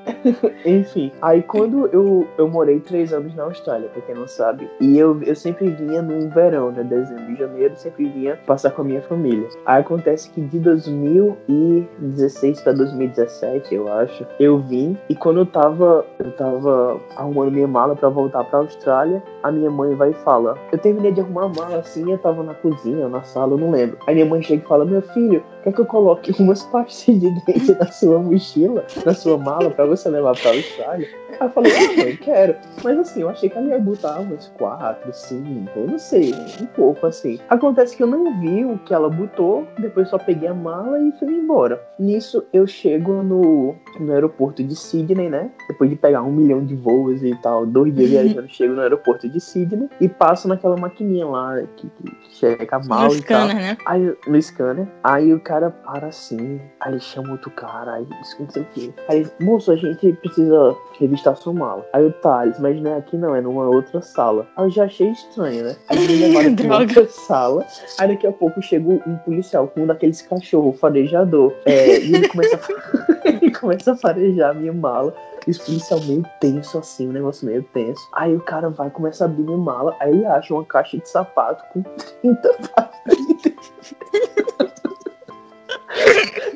Enfim, 0.64 1.12
aí 1.22 1.42
quando 1.42 1.86
eu, 1.88 2.26
eu 2.38 2.48
morei 2.48 2.80
três 2.80 3.12
anos 3.12 3.34
na 3.34 3.44
Austrália, 3.44 3.88
pra 3.88 4.02
quem 4.02 4.14
não 4.14 4.26
sabe, 4.26 4.68
e 4.80 4.98
eu, 4.98 5.20
eu 5.22 5.34
sempre 5.34 5.68
vinha 5.70 6.02
no 6.02 6.28
verão, 6.30 6.70
né? 6.70 6.82
Dezembro 6.82 7.32
e 7.32 7.36
janeiro, 7.36 7.74
sempre 7.76 8.08
vinha 8.08 8.38
passar 8.46 8.70
com 8.70 8.82
a 8.82 8.84
minha 8.84 9.02
família. 9.02 9.48
Aí 9.66 9.80
acontece 9.80 10.30
que 10.30 10.40
de 10.40 10.58
2016 10.58 12.60
pra 12.60 12.72
2017, 12.72 13.74
eu 13.74 13.92
acho, 13.92 14.26
eu 14.38 14.58
vim, 14.58 14.96
e 15.08 15.14
quando 15.14 15.40
eu 15.40 15.46
tava, 15.46 16.04
eu 16.18 16.30
tava 16.32 17.00
arrumando 17.16 17.52
minha 17.52 17.68
mala 17.68 17.96
pra 17.96 18.08
voltar 18.08 18.44
pra 18.44 18.60
Austrália, 18.60 19.22
a 19.42 19.50
minha 19.50 19.70
mãe 19.70 19.94
vai 19.94 20.10
e 20.10 20.14
fala: 20.14 20.56
Eu 20.72 20.78
terminei 20.78 21.12
de 21.12 21.20
arrumar 21.20 21.44
a 21.44 21.48
mala 21.48 21.78
assim, 21.78 22.10
eu 22.10 22.18
tava 22.18 22.42
na 22.42 22.54
cozinha, 22.54 23.08
na 23.08 23.22
sala, 23.22 23.54
eu 23.54 23.58
não 23.58 23.70
lembro. 23.70 23.98
Aí 24.06 24.14
minha 24.14 24.26
mãe 24.26 24.42
chega 24.42 24.62
e 24.62 24.68
fala: 24.68 24.84
Meu 24.84 25.02
filho, 25.02 25.42
quer 25.62 25.72
que 25.72 25.80
eu 25.80 25.86
coloque 25.86 26.34
umas 26.40 26.62
pastas 26.64 27.18
de 27.18 27.30
dente 27.44 27.72
na 27.78 27.86
sua 27.86 28.18
mochila, 28.18 28.84
na 29.04 29.14
sua 29.14 29.38
mala, 29.38 29.70
pra 29.70 29.86
você 29.90 30.08
levar 30.08 30.34
pra 30.40 30.50
Austrália? 30.50 31.08
Aí 31.40 31.46
eu 31.46 31.50
falei, 31.50 31.72
ah, 31.72 31.96
mãe, 32.04 32.16
quero. 32.16 32.56
Mas 32.82 32.98
assim, 32.98 33.22
eu 33.22 33.28
achei 33.30 33.48
que 33.48 33.56
ela 33.56 33.68
ia 33.68 33.78
botar 33.78 34.20
umas 34.20 34.48
quatro, 34.58 35.12
cinco, 35.12 35.70
eu 35.76 35.86
não 35.86 35.98
sei, 35.98 36.34
um 36.60 36.66
pouco 36.66 37.06
assim. 37.06 37.38
Acontece 37.48 37.96
que 37.96 38.02
eu 38.02 38.06
não 38.06 38.40
vi 38.40 38.64
o 38.64 38.78
que 38.78 38.92
ela 38.92 39.08
botou, 39.08 39.66
depois 39.78 40.08
só 40.08 40.18
peguei 40.18 40.48
a 40.48 40.54
mala 40.54 40.98
e 41.00 41.12
fui 41.18 41.28
embora. 41.32 41.80
Nisso 41.98 42.44
eu 42.52 42.66
chego 42.66 43.22
no, 43.22 43.74
no 43.98 44.12
aeroporto 44.12 44.62
de 44.62 44.74
Sydney, 44.76 45.28
né? 45.30 45.50
Depois 45.68 45.88
de 45.90 45.96
pegar 45.96 46.22
um 46.22 46.32
milhão 46.32 46.64
de 46.64 46.74
voos 46.74 47.22
e 47.22 47.34
tal, 47.36 47.64
dois 47.66 47.94
dias 47.94 48.10
viajando, 48.10 48.48
chego 48.50 48.74
no 48.74 48.80
aeroporto 48.82 49.28
de 49.28 49.40
Sydney 49.40 49.88
e 50.00 50.08
passo 50.08 50.48
naquela 50.48 50.76
maquininha 50.76 51.26
lá 51.26 51.60
que, 51.76 51.88
que, 51.88 52.02
que 52.16 52.34
checa 52.34 52.76
a 52.76 52.80
mala 52.80 53.08
No 53.08 53.14
e 53.14 53.18
scanner, 53.18 53.48
tal. 53.48 53.56
né? 53.56 53.76
Aí, 53.86 54.16
no 54.26 54.42
scanner. 54.42 54.88
Aí 55.02 55.32
o 55.32 55.40
cara 55.40 55.70
para 55.70 56.08
assim. 56.08 56.60
Aí 56.80 56.98
chama 57.00 57.32
outro 57.32 57.50
cara. 57.50 57.94
Aí 57.94 58.04
que 58.06 58.42
não 58.42 58.50
sei 58.50 58.62
o 58.62 58.66
quê. 58.74 58.92
Aí 59.08 59.26
moço, 59.40 59.70
a 59.72 59.76
gente 59.80 60.12
precisa 60.14 60.76
revistar 60.98 61.36
sua 61.36 61.52
mala. 61.52 61.86
Aí 61.92 62.04
o 62.04 62.12
Thales, 62.12 62.58
mas 62.58 62.80
não 62.80 62.92
é 62.92 62.98
aqui 62.98 63.16
não, 63.16 63.34
é 63.34 63.40
numa 63.40 63.68
outra 63.68 64.00
sala. 64.00 64.46
Aí 64.56 64.66
eu 64.66 64.70
já 64.70 64.84
achei 64.84 65.10
estranho, 65.10 65.64
né? 65.64 65.76
Aí 65.88 65.98
me 65.98 66.16
levaram 66.16 66.54
pra 66.56 66.78
outra 66.78 67.06
sala. 67.08 67.66
Aí 67.98 68.08
daqui 68.08 68.26
a 68.26 68.32
pouco 68.32 68.60
chega 68.62 68.88
um 68.88 69.16
policial 69.24 69.68
com 69.68 69.82
um 69.82 69.86
daqueles 69.86 70.22
cachorros 70.22 70.78
farejador. 70.78 71.54
É, 71.66 71.98
e 71.98 72.14
ele 72.14 72.28
começa 72.28 72.56
a, 72.56 73.28
ele 73.28 73.50
começa 73.50 73.92
a 73.92 73.96
farejar 73.96 74.50
a 74.50 74.54
minha 74.54 74.72
mala. 74.72 75.14
E 75.46 75.50
os 75.50 75.58
policial 75.58 76.00
meio 76.00 76.22
tenso 76.40 76.78
assim, 76.78 77.08
um 77.08 77.12
negócio 77.12 77.46
meio 77.46 77.62
tenso. 77.72 78.00
Aí 78.14 78.34
o 78.34 78.40
cara 78.40 78.68
vai, 78.68 78.90
começa 78.90 79.24
a 79.24 79.26
abrir 79.26 79.42
minha 79.42 79.56
mala. 79.56 79.96
Aí 80.00 80.10
ele 80.10 80.26
acha 80.26 80.52
uma 80.52 80.64
caixa 80.64 80.98
de 80.98 81.08
sapato 81.08 81.64
com 81.72 81.82
30 81.82 82.48
pastas 82.74 83.16
de 83.16 83.34
dente. 83.34 83.96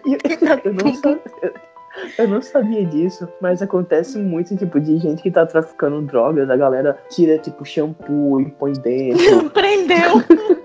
E 0.06 0.12
eu, 0.12 0.18
eu 0.64 0.74
não 0.74 0.94
sabia. 0.94 1.73
Eu 2.18 2.28
não 2.28 2.42
sabia 2.42 2.84
disso, 2.84 3.28
mas 3.40 3.62
acontece 3.62 4.18
muito, 4.18 4.56
tipo, 4.56 4.80
de 4.80 4.98
gente 4.98 5.22
que 5.22 5.30
tá 5.30 5.44
traficando 5.46 6.02
drogas, 6.02 6.48
a 6.48 6.56
galera 6.56 6.98
tira, 7.10 7.38
tipo, 7.38 7.64
shampoo 7.64 8.40
e 8.40 8.50
põe 8.50 8.72
dentro. 8.74 9.50
Prendeu! 9.50 10.22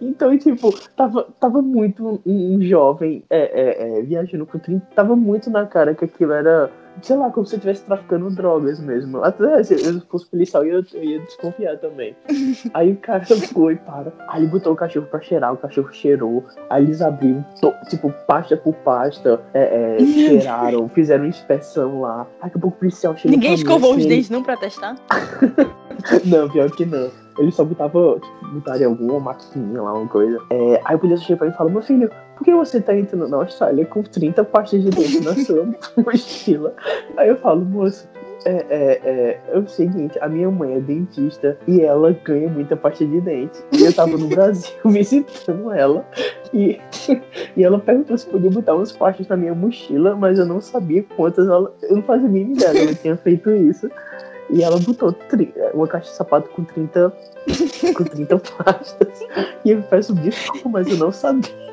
Então, 0.00 0.36
tipo, 0.36 0.70
tava, 0.94 1.26
tava 1.38 1.62
muito 1.62 2.06
um, 2.06 2.20
um 2.26 2.62
jovem 2.62 3.24
é, 3.30 3.38
é, 3.38 3.98
é, 3.98 4.02
viajando 4.02 4.44
com 4.44 4.58
30, 4.58 4.86
tava 4.94 5.14
muito 5.16 5.48
na 5.50 5.66
cara 5.66 5.94
que 5.94 6.04
aquilo 6.04 6.32
era, 6.32 6.70
sei 7.02 7.16
lá, 7.16 7.30
como 7.30 7.46
se 7.46 7.54
estivesse 7.54 7.84
traficando 7.84 8.30
drogas 8.30 8.80
mesmo. 8.80 9.22
Até 9.22 9.62
se 9.62 9.74
eu 9.74 10.00
fosse 10.10 10.26
policial, 10.26 10.64
eu, 10.64 10.84
eu 10.94 11.04
ia 11.04 11.20
desconfiar 11.20 11.76
também. 11.78 12.16
Aí 12.74 12.92
o 12.92 12.96
cara 12.96 13.24
foi, 13.24 13.76
para. 13.76 14.12
Aí 14.28 14.42
ele 14.42 14.50
botou 14.50 14.72
o 14.72 14.76
cachorro 14.76 15.06
pra 15.06 15.20
cheirar, 15.20 15.52
o 15.52 15.56
cachorro 15.56 15.92
cheirou. 15.92 16.44
Aí 16.68 16.84
eles 16.84 17.00
abriram, 17.00 17.44
tipo, 17.88 18.12
pasta 18.26 18.56
por 18.56 18.74
pasta, 18.76 19.40
é, 19.54 19.96
é, 19.96 19.98
cheiraram, 20.04 20.88
fizeram 20.88 21.26
inspeção 21.26 22.02
lá. 22.02 22.26
Aí 22.40 22.50
daqui 22.50 22.58
a 22.58 22.60
pouco 22.60 22.76
o 22.76 22.80
policial 22.80 23.16
chegou 23.16 23.36
Ninguém 23.36 23.54
escovou 23.54 23.92
os 23.92 23.98
assim, 23.98 24.08
dentes 24.08 24.30
não 24.30 24.42
pra 24.42 24.56
testar? 24.56 24.96
não, 26.24 26.48
pior 26.48 26.70
que 26.70 26.84
não. 26.84 27.10
Ele 27.38 27.50
só 27.52 27.64
botava, 27.64 28.20
tipo, 28.20 28.54
botaria 28.54 28.86
alguma 28.86 29.18
maquininha 29.20 29.80
lá, 29.80 29.94
uma 29.94 30.08
coisa. 30.08 30.38
É, 30.50 30.80
aí 30.84 30.96
o 30.96 30.98
polícia 30.98 31.24
chega 31.24 31.38
pra 31.38 31.46
mim 31.46 31.54
e 31.54 31.56
fala, 31.56 31.70
meu 31.70 31.82
filho, 31.82 32.10
por 32.40 32.44
que 32.46 32.54
você 32.54 32.80
tá 32.80 32.96
entrando 32.96 33.28
na 33.28 33.36
Austrália 33.36 33.84
com 33.84 34.02
30 34.02 34.42
pastas 34.44 34.82
de 34.82 34.88
dente 34.88 35.20
na 35.20 35.34
sua 35.34 35.68
mochila? 36.02 36.74
Aí 37.18 37.28
eu 37.28 37.36
falo, 37.36 37.62
moço, 37.66 38.08
é, 38.46 38.64
é, 38.70 39.00
é, 39.04 39.40
é 39.52 39.58
o 39.58 39.68
seguinte, 39.68 40.18
a 40.22 40.26
minha 40.26 40.50
mãe 40.50 40.76
é 40.76 40.80
dentista 40.80 41.58
e 41.68 41.82
ela 41.82 42.18
ganha 42.24 42.48
muita 42.48 42.78
pasta 42.78 43.04
de 43.04 43.20
dente. 43.20 43.62
E 43.72 43.84
eu 43.84 43.92
tava 43.92 44.16
no 44.16 44.26
Brasil 44.26 44.72
visitando 44.86 45.70
ela 45.70 46.02
e, 46.54 46.80
e 47.54 47.62
ela 47.62 47.78
perguntou 47.78 48.16
se 48.16 48.26
podia 48.26 48.50
botar 48.50 48.74
umas 48.74 48.90
pastas 48.90 49.28
na 49.28 49.36
minha 49.36 49.54
mochila, 49.54 50.16
mas 50.16 50.38
eu 50.38 50.46
não 50.46 50.62
sabia 50.62 51.04
quantas 51.14 51.46
ela. 51.46 51.70
Eu 51.82 51.96
não 51.96 52.02
fazia 52.04 52.26
mínima 52.26 52.54
ideia, 52.54 52.84
ela 52.84 52.94
tinha 52.94 53.16
feito 53.18 53.50
isso. 53.50 53.90
E 54.48 54.64
ela 54.64 54.78
botou 54.78 55.14
uma 55.74 55.86
caixa 55.86 56.10
de 56.10 56.16
sapato 56.16 56.48
com 56.48 56.64
30, 56.64 57.12
com 57.94 58.02
30 58.02 58.38
pastas. 58.38 59.20
E 59.62 59.72
eu 59.72 59.82
peço 59.82 60.14
desculpa, 60.14 60.70
mas 60.70 60.88
eu 60.88 60.96
não 60.96 61.12
sabia. 61.12 61.69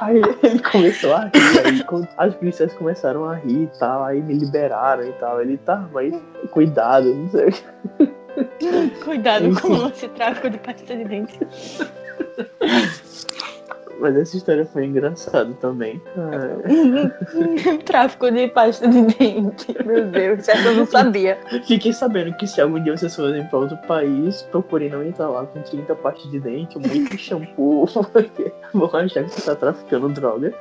Aí 0.00 0.16
ele 0.42 0.58
começou 0.60 1.14
a 1.14 1.24
rir, 1.24 1.66
aí 1.66 1.84
as 2.16 2.34
policiais 2.34 2.72
começaram 2.74 3.24
a 3.24 3.34
rir 3.34 3.64
e 3.64 3.78
tal, 3.78 4.04
aí 4.04 4.22
me 4.22 4.34
liberaram 4.34 5.04
e 5.04 5.12
tal. 5.14 5.40
Ele 5.40 5.56
tá, 5.58 5.88
mas 5.92 6.14
cuidado, 6.50 7.14
não 7.14 7.30
sei. 7.30 7.54
Cuidado 9.04 9.46
Enfim. 9.46 9.60
com 9.60 9.88
esse 9.88 10.08
tráfico 10.08 10.48
de 10.50 10.58
pasta 10.58 10.96
de 10.96 11.04
dente. 11.04 11.38
Mas 14.00 14.16
essa 14.16 14.36
história 14.36 14.64
foi 14.64 14.86
engraçada 14.86 15.52
também. 15.60 16.00
Ah, 16.16 16.56
tráfico 17.84 18.30
de 18.30 18.48
pasta 18.48 18.88
de 18.88 19.02
dente. 19.02 19.76
Meu 19.84 20.06
Deus, 20.06 20.48
essa 20.48 20.68
eu 20.68 20.74
não 20.74 20.86
sabia. 20.86 21.38
Fiquei 21.66 21.92
sabendo 21.92 22.34
que 22.36 22.46
se 22.46 22.60
algum 22.60 22.82
dia 22.82 22.96
vocês 22.96 23.14
forem 23.14 23.44
pra 23.46 23.58
outro 23.58 23.76
país, 23.86 24.42
procurem 24.50 24.88
não 24.88 25.04
entrar 25.04 25.28
lá 25.28 25.44
com 25.44 25.60
30 25.60 25.94
pastas 25.96 26.30
de 26.30 26.40
dente, 26.40 26.78
muito 26.78 27.16
shampoo, 27.18 27.86
porque 28.12 28.52
vão 28.72 28.90
achar 28.96 29.24
que 29.24 29.30
você 29.30 29.42
tá 29.42 29.54
traficando 29.54 30.08
droga. 30.08 30.54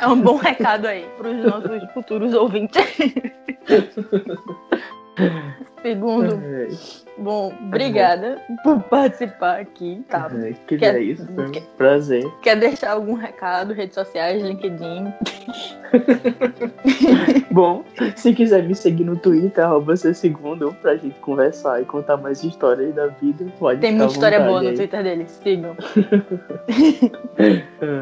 É 0.00 0.08
um 0.08 0.20
bom 0.20 0.36
recado 0.36 0.86
aí 0.86 1.06
pros 1.16 1.36
nossos 1.44 1.92
futuros 1.92 2.34
ouvintes. 2.34 2.84
Segundo, 5.82 6.38
bom, 7.16 7.52
obrigada 7.66 8.38
por 8.62 8.82
participar 8.82 9.60
aqui, 9.60 10.04
tá? 10.10 10.28
ai, 10.30 10.54
que 10.66 10.76
Quer- 10.76 10.96
é 10.96 11.00
isso, 11.02 11.26
foi 11.34 11.46
um 11.48 11.52
quer- 11.52 11.62
prazer. 11.78 12.30
Quer 12.42 12.56
deixar 12.56 12.92
algum 12.92 13.14
recado, 13.14 13.72
redes 13.72 13.94
sociais, 13.94 14.42
LinkedIn? 14.42 15.10
Bom, 17.50 17.82
se 18.14 18.32
quiser 18.34 18.62
me 18.62 18.74
seguir 18.74 19.04
no 19.04 19.16
Twitter, 19.16 19.64
arroba 19.64 19.96
segundo, 19.96 20.72
pra 20.82 20.96
gente 20.96 21.18
conversar 21.20 21.80
e 21.80 21.84
contar 21.86 22.16
mais 22.18 22.44
histórias 22.44 22.94
da 22.94 23.06
vida, 23.08 23.44
pode 23.58 23.80
Tem 23.80 23.92
muita 23.92 24.12
história 24.12 24.38
boa 24.40 24.60
vontade 24.60 24.64
no 24.64 24.70
aí. 24.70 24.76
Twitter 24.76 25.02
dele, 25.02 25.26
sigam. 25.28 25.76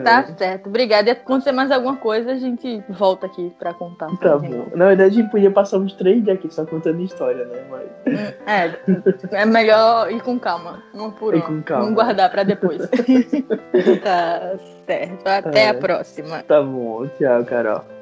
Tá 0.04 0.24
certo, 0.36 0.68
obrigada. 0.68 1.08
E 1.08 1.12
acontecer 1.12 1.52
mais 1.52 1.70
alguma 1.70 1.96
coisa, 1.96 2.32
a 2.32 2.36
gente 2.36 2.82
volta 2.88 3.26
aqui 3.26 3.52
pra 3.58 3.72
contar. 3.72 4.08
Tá 4.18 4.36
bom. 4.36 4.66
Na 4.74 4.88
verdade, 4.88 5.18
a 5.18 5.22
gente 5.22 5.30
podia 5.30 5.50
passar 5.50 5.78
uns 5.78 5.92
três 5.94 6.22
dias 6.24 6.36
aqui 6.36 6.52
só 6.52 6.66
contando 6.66 6.97
história, 7.04 7.44
né? 7.44 7.64
Mas. 7.70 7.88
É, 8.46 9.42
é 9.42 9.46
melhor 9.46 10.10
ir 10.10 10.20
com 10.22 10.38
calma, 10.38 10.82
uma 10.94 11.10
por 11.10 11.34
uma. 11.34 11.42
com 11.44 11.62
calma. 11.62 11.86
Não 11.86 11.94
guardar 11.94 12.30
pra 12.30 12.42
depois. 12.42 12.78
tá 14.02 14.52
certo. 14.86 15.26
Até 15.26 15.64
É. 15.64 15.68
a 15.70 15.74
próxima. 15.74 16.42
Tá 16.42 16.62
bom, 16.62 17.06
tchau, 17.18 17.44
Carol. 17.44 17.97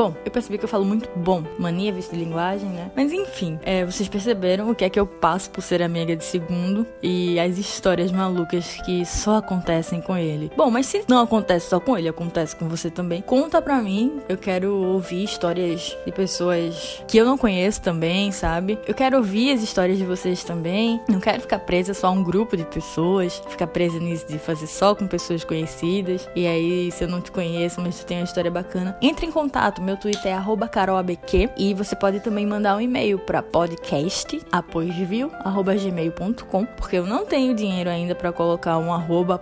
Bom, 0.00 0.14
eu 0.24 0.30
percebi 0.30 0.56
que 0.56 0.64
eu 0.64 0.68
falo 0.68 0.86
muito 0.86 1.10
bom, 1.14 1.44
mania, 1.58 1.92
vício 1.92 2.14
de 2.14 2.24
linguagem, 2.24 2.70
né? 2.70 2.90
Mas 2.96 3.12
enfim, 3.12 3.60
é, 3.62 3.84
vocês 3.84 4.08
perceberam 4.08 4.70
o 4.70 4.74
que 4.74 4.82
é 4.82 4.88
que 4.88 4.98
eu 4.98 5.06
passo 5.06 5.50
por 5.50 5.60
ser 5.60 5.82
amiga 5.82 6.16
de 6.16 6.24
segundo 6.24 6.86
e 7.02 7.38
as 7.38 7.58
histórias 7.58 8.10
malucas 8.10 8.76
que 8.86 9.04
só 9.04 9.36
acontecem 9.36 10.00
com 10.00 10.16
ele. 10.16 10.50
Bom, 10.56 10.70
mas 10.70 10.86
se 10.86 11.04
não 11.06 11.22
acontece 11.22 11.68
só 11.68 11.78
com 11.78 11.98
ele, 11.98 12.08
acontece 12.08 12.56
com 12.56 12.66
você 12.66 12.90
também. 12.90 13.20
Conta 13.20 13.60
pra 13.60 13.76
mim, 13.82 14.22
eu 14.26 14.38
quero 14.38 14.74
ouvir 14.74 15.22
histórias 15.22 15.94
de 16.06 16.12
pessoas 16.12 17.04
que 17.06 17.18
eu 17.18 17.26
não 17.26 17.36
conheço 17.36 17.82
também, 17.82 18.32
sabe? 18.32 18.78
Eu 18.88 18.94
quero 18.94 19.18
ouvir 19.18 19.52
as 19.52 19.62
histórias 19.62 19.98
de 19.98 20.06
vocês 20.06 20.42
também. 20.42 20.98
Não 21.10 21.20
quero 21.20 21.42
ficar 21.42 21.58
presa 21.58 21.92
só 21.92 22.06
a 22.06 22.10
um 22.10 22.24
grupo 22.24 22.56
de 22.56 22.64
pessoas, 22.64 23.42
ficar 23.50 23.66
presa 23.66 23.98
nisso 23.98 24.26
de 24.26 24.38
fazer 24.38 24.66
só 24.66 24.94
com 24.94 25.06
pessoas 25.06 25.44
conhecidas. 25.44 26.26
E 26.34 26.46
aí, 26.46 26.90
se 26.90 27.04
eu 27.04 27.08
não 27.08 27.20
te 27.20 27.30
conheço, 27.30 27.82
mas 27.82 27.98
tu 27.98 28.06
tem 28.06 28.16
uma 28.16 28.24
história 28.24 28.50
bacana, 28.50 28.96
entre 29.02 29.26
em 29.26 29.30
contato. 29.30 29.89
Meu 29.90 29.96
Twitter 29.96 30.32
é 30.32 30.40
carolabq 30.68 31.50
e 31.56 31.74
você 31.74 31.96
pode 31.96 32.20
também 32.20 32.46
mandar 32.46 32.76
um 32.76 32.80
e-mail 32.80 33.18
para 33.18 33.42
podcast 33.42 34.40
apoiosview@gmail.com, 34.52 36.66
porque 36.76 36.96
eu 36.96 37.04
não 37.04 37.26
tenho 37.26 37.56
dinheiro 37.56 37.90
ainda 37.90 38.14
para 38.14 38.30
colocar 38.30 38.78
um 38.78 38.92
arroba 38.92 39.40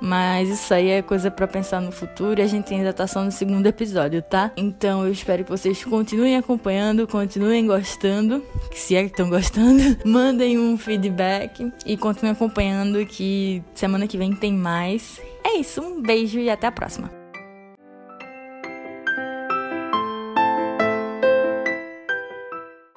mas 0.00 0.48
isso 0.48 0.72
aí 0.72 0.88
é 0.88 1.02
coisa 1.02 1.30
para 1.30 1.46
pensar 1.46 1.82
no 1.82 1.92
futuro 1.92 2.40
e 2.40 2.42
a 2.42 2.46
gente 2.46 2.72
ainda 2.72 2.94
tá 2.94 3.06
só 3.06 3.22
no 3.22 3.30
segundo 3.30 3.66
episódio, 3.66 4.22
tá? 4.22 4.52
Então 4.56 5.04
eu 5.04 5.12
espero 5.12 5.44
que 5.44 5.50
vocês 5.50 5.84
continuem 5.84 6.38
acompanhando, 6.38 7.06
continuem 7.06 7.66
gostando, 7.66 8.42
se 8.72 8.96
é 8.96 9.02
que 9.02 9.10
estão 9.10 9.28
gostando, 9.28 9.82
mandem 10.02 10.58
um 10.58 10.78
feedback 10.78 11.70
e 11.84 11.98
continuem 11.98 12.32
acompanhando 12.32 13.04
que 13.04 13.62
semana 13.74 14.06
que 14.06 14.16
vem 14.16 14.34
tem 14.34 14.54
mais. 14.54 15.20
É 15.44 15.58
isso, 15.58 15.82
um 15.82 16.00
beijo 16.00 16.38
e 16.38 16.48
até 16.48 16.66
a 16.66 16.72
próxima. 16.72 17.17